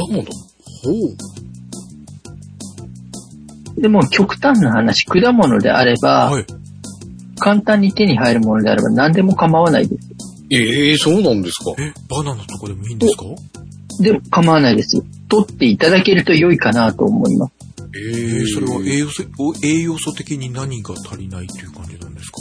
[0.07, 0.23] 物？
[0.23, 1.38] ほう。
[3.79, 6.45] でも極端な話、果物であれば、はい。
[7.39, 10.09] 簡単に手に入るものであれば何でも構わないです。
[10.51, 11.81] ええそうなんですか？
[11.81, 13.23] え、バナナとかでもいいんですか？
[14.01, 15.01] でも構わないです。
[15.29, 17.53] 取っていただけると良いかなと思います。
[17.95, 22.37] ええー、それは栄養素、お栄養素的に何が足りないっていう感じなんですか？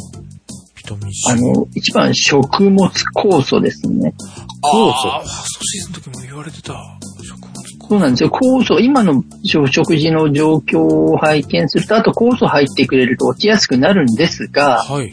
[0.77, 1.31] ビタミン C。
[1.31, 4.15] あの、一番食物酵素ですね。
[4.63, 6.75] 酵素あーファーストシーズンの時も言われてた。
[7.23, 7.41] 食
[7.89, 8.29] そうなんですよ。
[8.29, 14.93] 酵素、今の食事の状況を拝見すると、あと酵素入ってくれると落ちやすくなるんですが、素。
[14.93, 15.13] はい。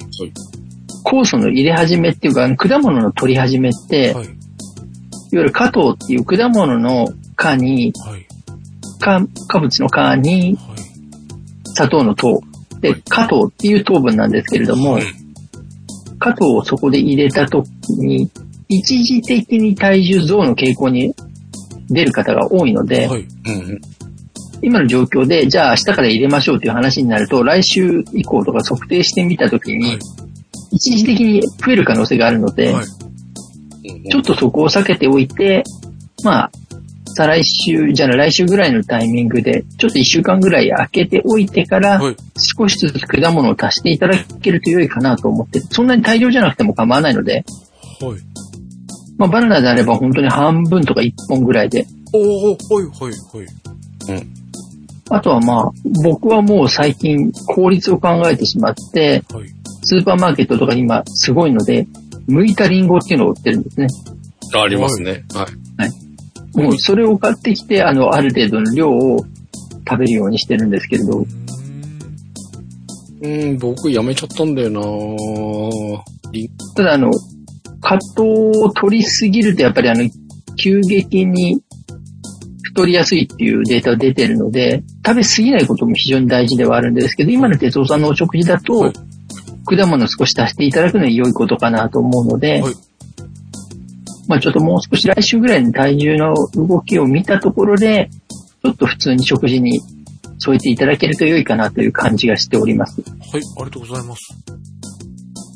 [1.05, 4.25] 酵素の入れ始めっていうか、果物の取り始めって、はい。
[4.25, 4.33] いわ
[5.31, 7.07] ゆる果糖っていう果物の
[7.37, 8.27] 果に、はい。
[8.99, 10.77] 果果物の果にはい。
[11.75, 12.41] 砂糖の糖。
[12.81, 14.99] で、果糖っていう糖分なんですけれども、
[16.19, 17.69] 果糖をそこで入れた時
[17.99, 18.29] に、
[18.67, 21.13] 一時的に体重増の傾向に
[21.89, 23.21] 出る方が多いので、はい。
[23.21, 23.81] うんうん。
[24.61, 29.99] 今の状況で、じゃあ明日から入れましょうという話になると、来週以降とか測定してみたときに、はい
[30.75, 32.85] 一時的に増える可能性があるので、はい。
[34.09, 35.63] ちょっとそこを避けておいて、
[36.23, 36.51] まあ、
[37.15, 42.15] 再来週、じゃあ来週ぐらいのタイミングで、ちょっと一週間ぐらい空けておいてから、はい。
[42.57, 47.45] 少しずつ果物を足していただけると良いかなと思って、そんなに大量じゃなくても構わないので、
[48.01, 48.44] はい。
[49.17, 54.27] まあバナナであれば本当に半分とか1本ぐらいで、おー、はい、はい、はい。
[55.09, 55.71] あとはまあ、
[56.03, 59.49] 僕はもう最近効率を考えてしまって、はい。
[59.83, 61.87] スーパーマーケットとか今すごいので、
[62.27, 63.87] 剥いたリンゴっていうのを売ってるんですね。
[64.55, 65.23] ありますね。
[65.33, 65.45] は
[65.85, 66.59] い。
[66.59, 69.25] もうそれを買ってきて、あの、ある程度の量を
[69.87, 74.81] 食べるようにしてるんですけれどう、ーんうん、僕やめちゃったんだよな
[76.75, 77.11] ただあの、
[77.85, 80.09] 果糖を取りすぎるとやっぱりあの、
[80.57, 81.61] 急激に
[82.63, 88.93] 太りやすいっていうデータが出てるので、食べ過ぎないことも非常に大事ではあるんですけど、今の哲夫さんのお食事だと、はい
[89.67, 92.73] 果物少し足していただくのに良いことかなと思うので、はい
[94.27, 98.09] まあちょっともう少し来週ぐらいに体重の動きを見たところで、
[98.63, 99.81] ちょっと普通に食事に
[100.37, 103.01] 添えていただけると良いかなという感じがしております。
[103.01, 104.21] はい、ありがとうございます。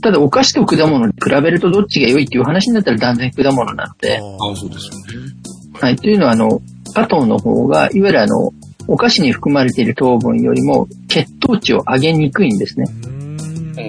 [0.01, 5.33] ただお菓子と果物に比べるとどっちが良いっていう話になったら断然果物なので、ああそうですよね。
[5.73, 5.95] はい。
[5.95, 6.61] というのは、あの、
[6.93, 8.51] 加糖の方が、いわゆるあの、
[8.87, 12.85] お菓子に含まれている糖分よりも血糖値を上げにくいんですね。
[12.89, 13.79] うーんうんうん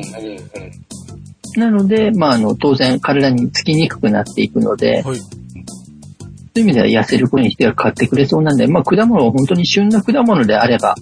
[1.57, 1.61] うん。
[1.61, 5.17] なので、まあ、あの、当然体につきにくくなっていくので、はい。
[5.17, 5.27] そ
[6.57, 10.97] ういう意味では痩せる子にしては買ってくれそうなんで、まあ、果物を本当に旬な果物であれば、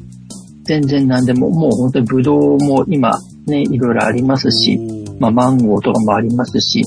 [0.65, 4.79] 全然何でも、もう本当にブドウも今ね、いろいろありますし、
[5.19, 6.83] まあ、マンゴーとかもありますし、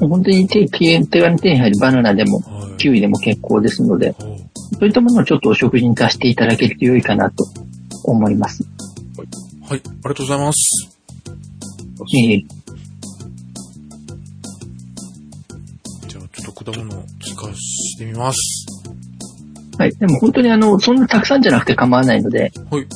[0.00, 2.42] 本当に手、手手軽に手に入るバナナでも。
[2.76, 7.44] キウイでも結構ですので、はそういったものをちょっとお食事に足していただけると良いかなと
[8.04, 8.64] 思います。
[9.74, 10.92] い、ありがとうございます。
[12.14, 12.44] ええ
[16.08, 18.66] じゃあ、ちょっと果物を追加してみます。
[19.78, 19.94] はい。
[19.96, 22.86] でも本当にあの、そんなたくさんじゃなくて構わないので、はい。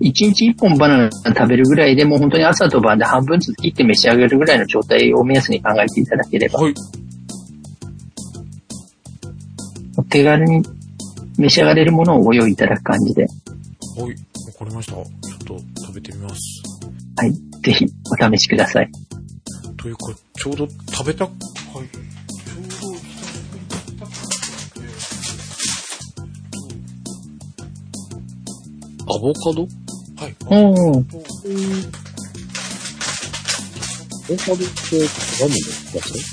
[0.00, 6.74] 1日1本バナナ食べるぐらいでもう本当に朝と晩で半分ずつ切って召し上がるぐらいの状態を目安に考えていただければ、はい。
[10.10, 10.62] 手軽に
[11.38, 13.30] 召し上がれるものをご用意いただく感じで、はい。
[14.02, 14.08] わ
[14.58, 14.92] かりました。
[14.92, 15.06] ちょっ
[15.46, 16.62] と食べてみます。
[17.16, 17.32] はい。
[17.62, 18.90] ぜひお試しください。
[19.76, 21.34] というか、ちょうど食べた、はい。
[21.34, 24.14] ちょうど久しぶりに食べたく
[29.06, 29.66] アボカド？
[29.66, 29.83] て、
[30.24, 30.36] はい。
[30.46, 31.04] おー。
[31.04, 31.04] ア
[34.26, 35.60] ボカドって果物で
[36.00, 36.24] す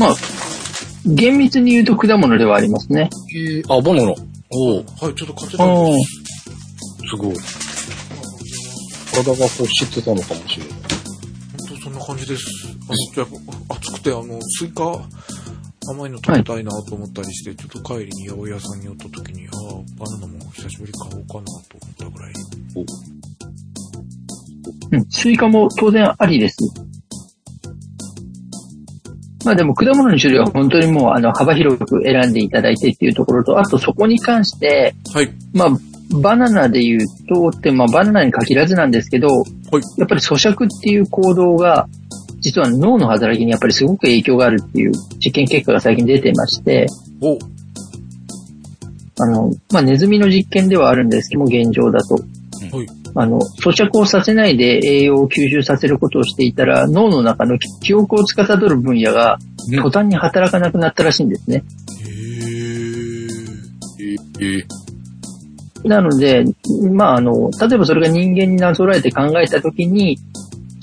[0.00, 0.14] まあ、
[1.06, 3.08] 厳密に言うと果物ではありますね。
[3.36, 4.14] えあ、バナナ。
[4.50, 5.68] おおはい、ちょっと買ってたん。
[5.68, 5.96] で。
[7.08, 7.36] すごい。
[9.12, 10.72] 体が欲してたのかもしれない。
[11.68, 11.94] 本当そん。
[11.94, 12.46] な感じです。
[12.88, 13.24] あの、じゃ
[13.70, 15.00] あ、暑くて、あの、スイカ、
[15.90, 19.54] 甘いの食べたいなと思ったりして、ちょっと帰りに八百屋さんに寄った時に、ああ、
[19.98, 22.32] バナナも久しぶりに買おうかなと思ったぐらい。
[24.92, 25.06] うん。
[25.10, 26.56] スイカも当然ありです。
[29.44, 35.30] まあでも果物の種類は本当にもうあの幅広く選んでいただいてっていうところと、あとそこに関して、はい。
[35.54, 35.68] まあ
[36.20, 41.86] バナナで言うと、ってまあバナナに限らずなんですけど、やっぱり咀嚼っていう行動が、
[42.40, 44.92] 実は脳の働きにやっぱりすごく影響があるっていう
[45.24, 46.86] 実験結果が最近出てまして、
[47.20, 47.38] お
[49.20, 52.14] あの、まあネズミの実験ではあるんですけども、現状だと。
[52.14, 52.20] は
[52.82, 52.86] い。
[53.14, 59.38] あの、咀嚼をさせないで栄養を吸収させることをしていたら、脳の中の記憶を司る分野が
[59.70, 61.62] うん途端に働かなくなったらしいんですね。
[62.00, 62.48] へー。
[64.40, 66.44] え、え、なので、
[66.90, 70.27] まあ、あの、例えばそれが人間になぞらえて考えたときに、咀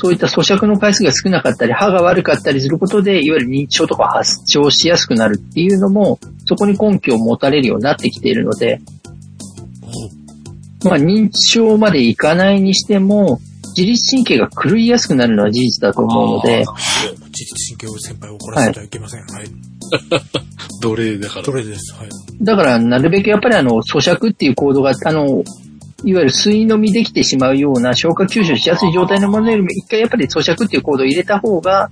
[0.06, 8.82] そういった咀嚼の回数が少なかったり、歯が悪かったりすることで、いわゆる認知症とか発症しやすくなるっていうのも、そこに根拠を持たれるようになってきているので、
[10.84, 13.40] まあ、認知症までいかないにしても、
[13.76, 19.22] 自律神経が狂いやすくなるのは事実だと思うので、自律神経を先輩を怒らせてはいけません。
[19.22, 19.46] はい。
[20.84, 21.42] 奴隷だから。
[21.42, 21.96] どれです。
[21.96, 22.10] はい。
[22.42, 25.44] だからなるべくやっぱりあの、咀嚼っていう行動が、あの、
[26.04, 31.90] いわゆる吸い飲みできてしまうような消化吸収しやすい状態のものよりも、一回やっぱり咀嚼っていう行動を入れた方が、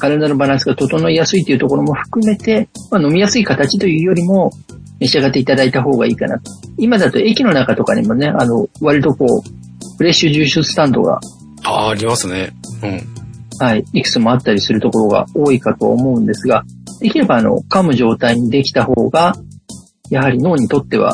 [0.00, 4.50] 体のバランスが整いやすいというところも含めて、まあ、飲みやすい形というよりも、
[4.98, 6.50] 召し上がっていただいた方がいいかなと。
[6.78, 11.20] 今だと駅の中とかにもね、あの、割とこう、フレッシュジューススタンドが、
[11.62, 12.52] ああ、ありますね。
[12.82, 13.02] うん。
[13.58, 16.64] はい、いくつもあったりするところが多いかと思うんですが、
[17.00, 19.34] できればあの、噛む状態にできた方が、
[20.10, 21.12] やはり脳にとっては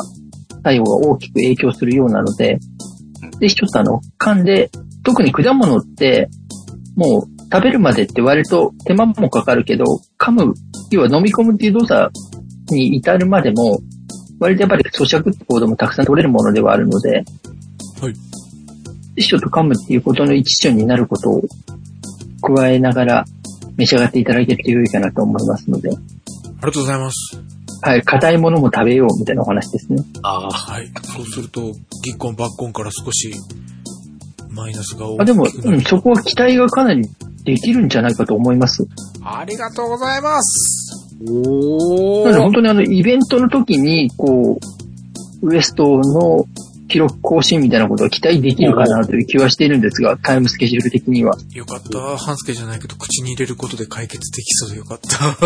[0.63, 2.59] 作用が大きく影響するようなので、
[3.39, 4.69] ぜひちょっとあの、噛んで、
[5.03, 6.29] 特に果物って、
[6.95, 9.83] もう食べるまでって割と手間もかかるけど、
[10.17, 10.53] 噛む、
[10.91, 12.11] 要は飲み込むっていう動作
[12.69, 13.79] に至るまでも、
[14.39, 17.23] 割とやっぱり咀嚼って行動もたくさん取れるものではあるので、
[18.01, 18.13] はい。
[18.13, 18.19] ぜ
[19.17, 21.41] ひちょっと噛むっていうことの一助になることを
[22.41, 23.25] 加えながら
[23.77, 25.97] 召し上がっていただけると良いかなと思いますので、あり
[26.61, 27.52] がとうございます。
[27.85, 30.01] はい、硬いものも食べようみたいなお話ですね。
[30.21, 30.89] ああ、はい。
[31.03, 31.73] そうすると、
[32.03, 33.33] ギッコンバッコンから少し、
[34.49, 37.09] マイナスが大きくなあでも、るうん、そこは期待がかなり
[37.43, 38.87] できるんじゃないかと思います。
[39.21, 41.09] ありがとうございます。
[41.29, 44.59] おなので本当にあの、イベントの時に、こ
[45.41, 46.45] う、ウエストの
[46.87, 51.35] 記録更新みたいなことは期待できるかなという気はしているんですが、タイムスケジュール的には。
[51.53, 52.17] よかった。
[52.17, 55.37] 半助じゃないけど、口に入れることで解決できそうでよかった。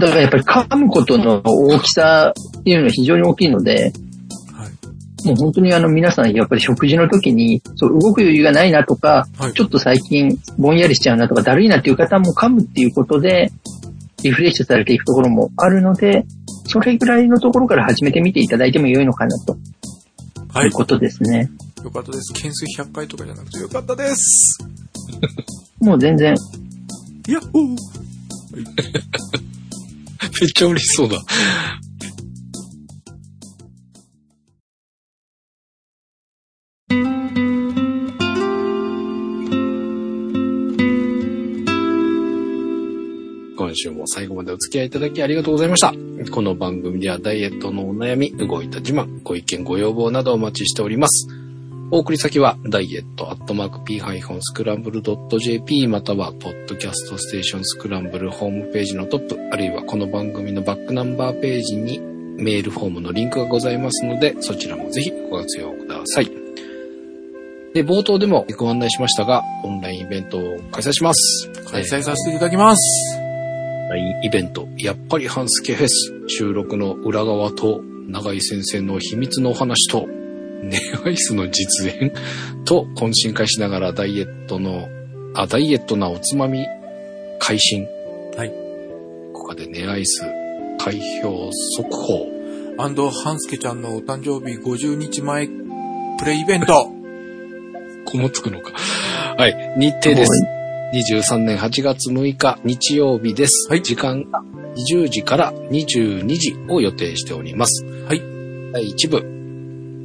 [0.00, 3.92] と、だからやっぱり噛むことの大きさっていうのは非常に大きいので、
[4.52, 5.26] はい。
[5.26, 13.50] もう本当にあの皆さんやっぱり食事の時に、そう、動く余裕がないなとか、はいちょっと最近ぼんやりしちゃうなとか、だるいなっていう方も噛むっていうことで、
[14.22, 16.24] リフレッシュされていくところもあるので、
[16.66, 19.56] それぐらいのところから始めてみていただいても良いのかなと
[20.48, 20.72] はいいう。
[20.72, 21.50] ことですね。
[21.84, 22.32] よかったです。
[22.32, 24.58] 懸垂100回とかじゃなくてよかったです。
[25.80, 26.34] もう全然、
[27.28, 27.76] やっほー
[30.40, 31.22] めっちゃ嬉しそうだ。
[43.56, 45.92] 今週も最後までお付き合いいただきありがとうございました。
[46.30, 51.43] この番組ではダイエットのお悩み、動いた自慢、ご意見、ご要望などお待ちしております。
[51.94, 66.32] お送り先は、ダイエットアットマーク p-scramble.jp または、ポッドキャストステーションスクランブルホームページのトップ、あるいはこの番組のバックナンバーページにメールフォームのリンクがございますので、そちらもぜひご活用ください。
[67.74, 70.40] で、冒頭でもご案内しましたが、オンラインイベントを
[70.72, 71.48] 開催します。
[71.70, 73.18] 開催させていただきます。
[73.18, 73.24] オン
[73.90, 80.08] ラインイベント、やっぱりハンスケフェス、収録の裏側と、長井先生の秘密のお話と、
[80.68, 82.12] ネアイスの実演
[82.64, 84.88] と、懇親会しながらダイエットの、
[85.34, 86.66] あ、ダイエットなおつまみ、
[87.38, 87.86] 開心。
[88.36, 88.52] はい。
[89.32, 90.22] ここでネアイス、
[90.78, 92.26] 開票速報。
[92.78, 95.46] アンド、ハンスケちゃんのお誕生日50日前、
[96.18, 96.90] プレイイベント。
[98.06, 98.72] こもつくのか。
[99.36, 99.74] はい。
[99.78, 100.30] 日程です。
[100.94, 103.68] 23年8月6日日曜日です。
[103.68, 104.44] はい時間が
[104.76, 107.84] 20時から22時を予定しております。
[107.84, 108.22] はい。
[108.72, 109.33] 第1部、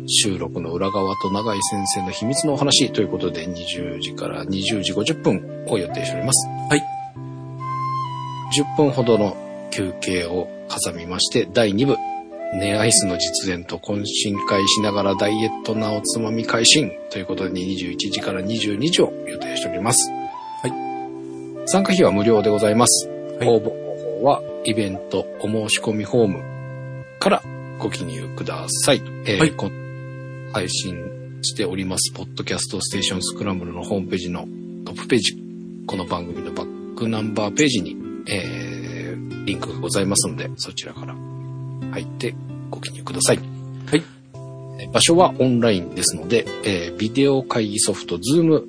[0.09, 6.47] 収録の裏側と永井先生の秘密のお話ということで20時から20時50分を予定しております。
[6.69, 6.83] はい。
[8.57, 9.37] 10分ほどの
[9.71, 11.95] 休憩を挟みまして、第2部、
[12.55, 20.11] ネアイスの実演と懇親会しながらダイエットなおつまみ開心ということで21時から22時を予定しております。
[20.63, 21.69] はい。
[21.69, 23.07] 参加費は無料でございます。
[23.07, 26.43] はい応募方法はイベントお申し込みフォーム
[27.19, 27.41] から
[27.77, 29.01] ご記入ください。
[29.25, 29.69] えーはいこ
[30.51, 34.47] 配信しております、ポッドキャストステーションスクランブルのホームページの
[34.85, 35.37] トップページ、
[35.85, 37.95] この番組のバックナンバーページに、
[38.27, 41.15] えー、リンクがございますので、そちらから
[41.91, 42.35] 入って
[42.71, 43.37] ご記入ください。
[43.37, 44.03] はい。
[44.79, 48.63] えー場所はオンラインですので、えービデオ会議ソフト Zoom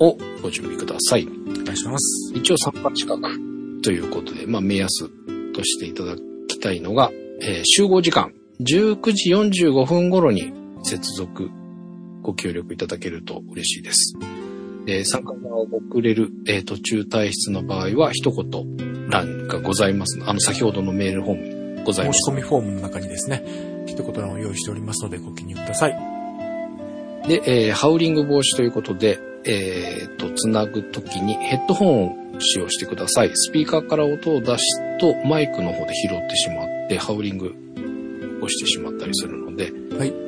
[0.00, 1.26] をご準備ください。
[1.26, 2.32] お願いします。
[2.34, 3.20] 一応参加資格
[3.82, 5.08] ということで、まあ目安
[5.52, 6.16] としていただ
[6.46, 7.10] きたいのが、
[7.42, 10.52] えー集合時間19時45分頃に
[10.82, 11.50] 接続
[12.22, 14.14] ご協力いただけると嬉しいです。
[14.86, 20.18] で参加が遅れる、えー途中退出の場合は一言欄がございます。
[20.26, 22.20] あの先ほどのメールフォームにございます。
[22.24, 23.44] 申し込みフォームの中にですね、
[23.86, 25.92] 一言欄を用意しておりますのでご記入ください。
[27.28, 33.30] で、えーハウリング防止ということで、えーと、つなぐときにヘッドホンを使用してください。
[33.34, 37.54] スピーカーから音を出すとマイクの方で拾ってしまって、ハウリング
[38.42, 40.27] をしてしまったりするので、はい。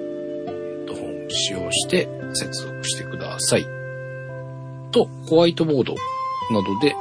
[1.31, 3.67] 使用して接続してください。
[4.93, 5.95] と、ホワイトボード
[6.53, 6.95] などで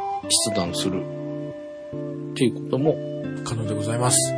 [0.45, 2.95] 筆談するっていうことも
[3.43, 4.17] 可能でございます。
[4.17, 4.33] し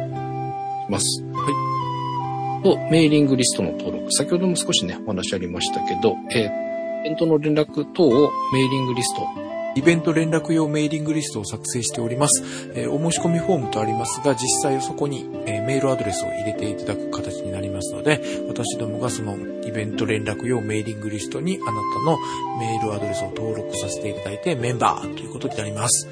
[0.92, 1.24] ます。
[1.24, 2.64] はい。
[2.64, 4.12] と、メーリングリストの登録。
[4.12, 6.72] 先ほども少しね、お話ありましたけど、えー
[7.02, 9.28] イベントの連絡等をメーリングリスト。
[9.74, 12.44] イベント連絡用メーリングリストを作成しております。
[12.76, 19.36] えーお申し込みフォームとありますが、実際そこに、えーメールアドレスを入れていただく形になりますので、私どもがその
[19.72, 22.18] イベント連絡用メーリングリストにあなたの
[22.60, 26.08] メールアドレスを登録させていただいてメンバーということになります。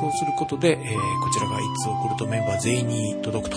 [0.00, 0.76] そうすることで、えー
[1.22, 3.56] こちらがいつ送るとメンバー全員に届くと。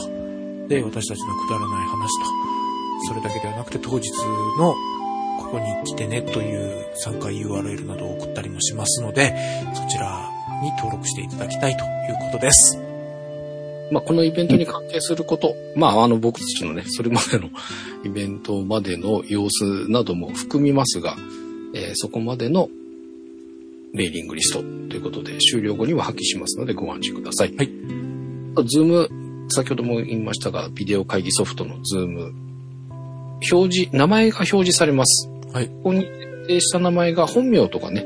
[0.67, 4.09] で、私たちのくだらない話と、それだけではなくて当日
[4.57, 4.75] の
[5.39, 9.35] ここに来てねという参加 URL などを送ったりもしますので、
[9.73, 10.29] そちら
[10.61, 12.88] に登録していただきたいということです。
[13.91, 17.49] まあ、このイベントに関係すること、まあ、あの、僕たちのね、それまでの
[18.03, 21.15] イベントまでの様子なども含みますが、
[21.73, 22.69] えーそこまでの
[23.93, 24.65] メーリングリストと
[24.95, 27.55] いうことで、終了後には破棄しますのでご安心ください。
[27.55, 27.69] はい。
[28.67, 29.09] Zoom、
[29.49, 32.33] 先ほども言いましたが、ビデオ会議ソフトの Zoom、
[33.51, 35.29] 表示、名前が表示されます。
[35.53, 35.67] はい。
[35.67, 38.05] ここに設定した名前が本名とかね、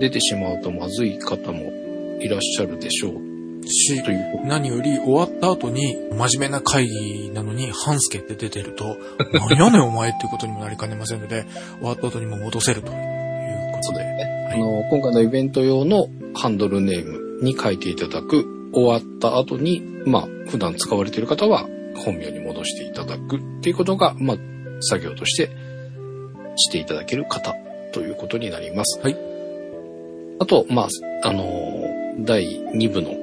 [0.00, 1.72] 出てしまうとまずい方も
[2.20, 3.21] いらっしゃるでしょう。
[3.68, 8.96] しと、いうこと何より終わった後に真面目な会議なのに半助って出てると、
[9.50, 11.44] 何やねんお前っていうことにもなりかねませんので、
[11.78, 12.94] 終わった後にも戻せるという
[13.72, 14.04] ことで。
[14.52, 24.36] あの、今回のイベント用のハンドルネームに書いていただく、終わった後に、まあ、普段使われている方は本名に戻していただくっていうことが、まあ、
[24.80, 25.50] 作業として
[26.56, 27.54] していただける方
[27.92, 29.00] ということになります。
[29.00, 29.16] はい。
[30.38, 31.46] あと、まあ、あの、
[32.20, 33.14] 第2部の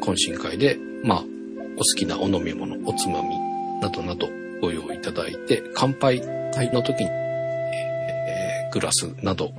[0.00, 1.18] 懇親会で、まあ、
[1.76, 3.38] お好きなお飲み物、おつまみ
[3.80, 4.28] などなど
[4.60, 6.20] ご用意いただいて、乾杯
[6.72, 9.52] の時に、えーグラスなど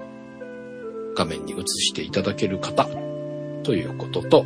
[1.15, 2.85] 画面に映していただける方
[3.63, 4.45] ということと、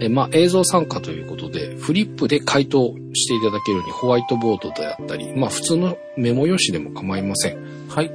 [0.00, 7.88] えーまあ、映像参加ということで、フリップで回答していただけるようにホワイトボードであったり、まあ、普通のメモ用紙でも構いません。
[7.88, 8.10] はい。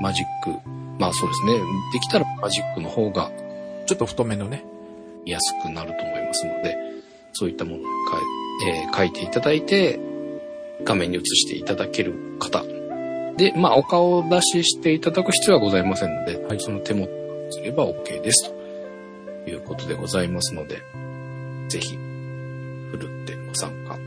[0.00, 0.68] マジック。
[0.98, 1.58] まあそうですね。
[1.92, 3.30] できたらマジックの方が
[3.86, 4.64] ちょっと太めのね。
[5.24, 6.76] 見やすくなると思いますので、
[7.32, 7.78] そういったものを
[8.10, 9.98] 書い,、えー書いていただいて、
[10.84, 12.62] 画面に映していただける方。
[13.36, 18.52] で、まあ、お顔を出ししていただく必要はございませんので、はいその手元にすれば OK です。
[19.44, 20.82] ということでございますので、
[21.68, 23.98] ぜひ、ふるってご参加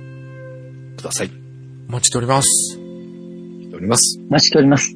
[0.97, 1.31] ください。
[1.89, 2.47] お待ちしております。
[2.47, 4.19] しております。
[4.29, 4.95] お待ちしております。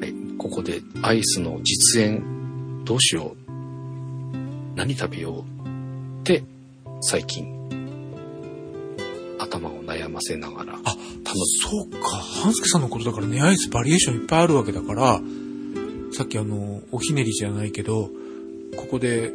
[0.00, 3.45] はい、ここでアイスの実演どうしよう
[4.76, 6.44] 何食べようって
[7.00, 7.56] 最近
[9.38, 10.96] 頭を悩ませながらあ、
[11.68, 12.08] そうか。
[12.42, 15.20] 半助さんのことだからね、アイスバリエーションいっぱいあるわけだから、
[16.12, 18.10] さっきあの、おひねりじゃないけど、
[18.76, 19.32] ここで、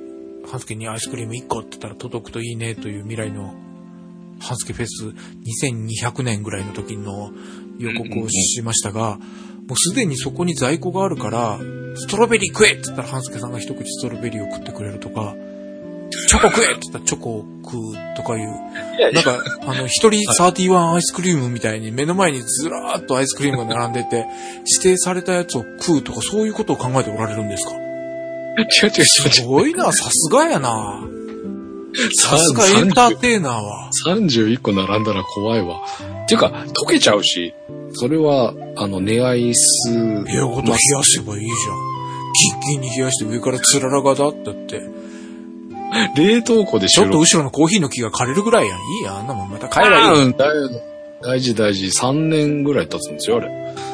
[0.49, 3.53] 半助にアイスクリーム1個って言ったら届くといいねという未来の、
[4.39, 5.13] 半助フェス
[5.61, 7.31] 2200年ぐらいの時の
[7.77, 9.17] 予告をしましたが、
[9.67, 11.59] もうすでにそこに在庫があるから、
[11.95, 15.35] ストロベリー食えって言ったら半助さんが一口ストロベリーを食ってくれるとか、
[16.27, 18.49] チョコ食えって言ったらチョコを食うとかいう、
[19.13, 24.25] なんか、あの、一人31アイスクリームみたいに目の前にずらーっとアイスクリームが並んでて、
[24.81, 27.73] 指定されたやつを食うとかそういうことを考えておられるんですか？
[27.73, 31.01] 違う違う違うすごいな、さすがやな。
[32.17, 33.89] さすがエンターテイナーは。
[34.07, 35.81] 31個並んだら怖いわ。
[36.23, 37.53] っていうか、溶けちゃうし、
[37.93, 39.91] それは、あの、寝アイス。
[39.91, 41.91] 部屋ごと冷やせばいいじゃん。
[42.33, 44.81] キンキンに冷やして上からつららがだってって。
[46.15, 48.79] 冷凍庫でちょっと後ろのコーヒーの木が枯れるぐらいやん。
[48.79, 50.27] いいやん、あんなもんまた買えばいいやん。
[50.27, 50.47] うん大
[51.23, 51.85] 大事大事。
[51.85, 53.49] 3年ぐらい経つんですよ、あれ。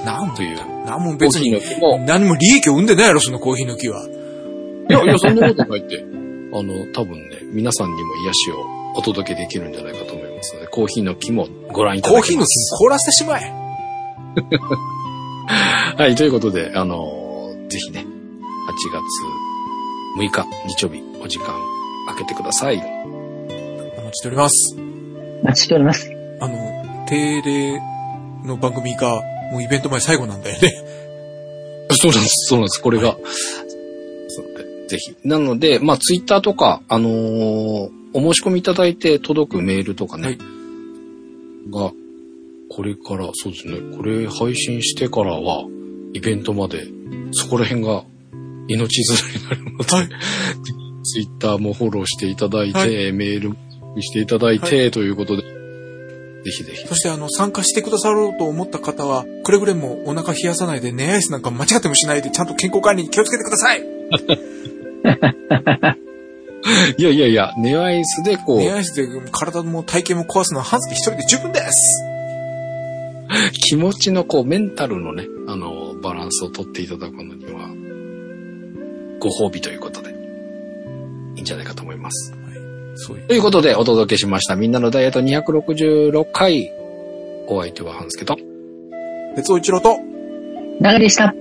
[0.06, 0.58] なんという。
[0.86, 1.60] なんも別に
[2.06, 4.08] 何も利益を生んでないやろ、そのコーヒーの木は。
[4.90, 6.06] いや、いや、そんなことないって。
[6.54, 12.78] あの、多分ね、皆さんにも癒しをお届けできるんじゃないかと思いますので、コーヒーの木もご覧いただけコーヒーの木ます。
[12.80, 13.67] 凍らせてしまえ。
[15.98, 18.06] はい、ということで、あの、ぜひね、8
[18.92, 19.04] 月
[20.18, 21.48] 6日日曜日、お時間
[22.08, 22.78] 空けてください。
[22.78, 24.76] お待ちしております。
[25.42, 26.12] お待ちしております。
[26.40, 27.82] あの、定例
[28.46, 29.22] の番組が、
[29.52, 30.72] もうイベント前最後なんだよね。
[31.92, 33.18] そうなんです、そうなんです、これが。
[34.28, 35.16] そうでぜひ。
[35.24, 40.38] なので、まあ、ツイッターとか、あのーお申し込みいただいて届くメールとかね、はい
[41.70, 41.92] が、
[42.70, 43.80] これから、そうですね。
[43.96, 45.66] これ配信してからは、
[46.14, 46.86] イベントまで、
[47.32, 48.04] そこら辺が
[48.68, 50.10] 命綱になるので、はい。
[51.04, 53.56] ツイッターもフォローしていただいて、はメールも
[54.02, 56.88] していただいて、ということで、ぜひぜひ。
[56.88, 63.82] そしてあの、参加してくださろうと思った方は、くれぐれもお腹冷やさないで、寝アイスなんか間違ってもしないで、ちゃんと健康管理に気をつけてください
[66.98, 72.07] いやいやいや、ネアイスでこう、寝アイスで体も体型も壊すのはハンスで一人で十分です
[73.54, 77.70] 気持ちのこう、メンタルのね、あの、バランスをとっていただくのには、
[79.20, 80.10] ご褒美ということで、
[81.36, 82.34] いいんじゃないかと思います。
[82.96, 83.28] そういう。
[83.28, 84.56] ということで、お届けしました。
[84.56, 86.72] みんなのダイエット266回。
[87.48, 88.38] お相手は半助と。
[89.36, 89.98] 鉄尾一郎と、
[90.80, 91.34] 長でした。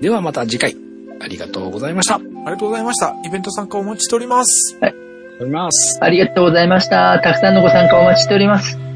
[0.00, 0.76] ではまた次回。
[1.22, 2.16] ありがとうございました。
[2.16, 3.14] ありがとうございました。
[3.24, 4.78] イベント参加お待ちしております。
[5.40, 5.98] おります。
[6.02, 7.18] ありがとうございました。
[7.22, 8.89] たくさんのご参加お待ちしております。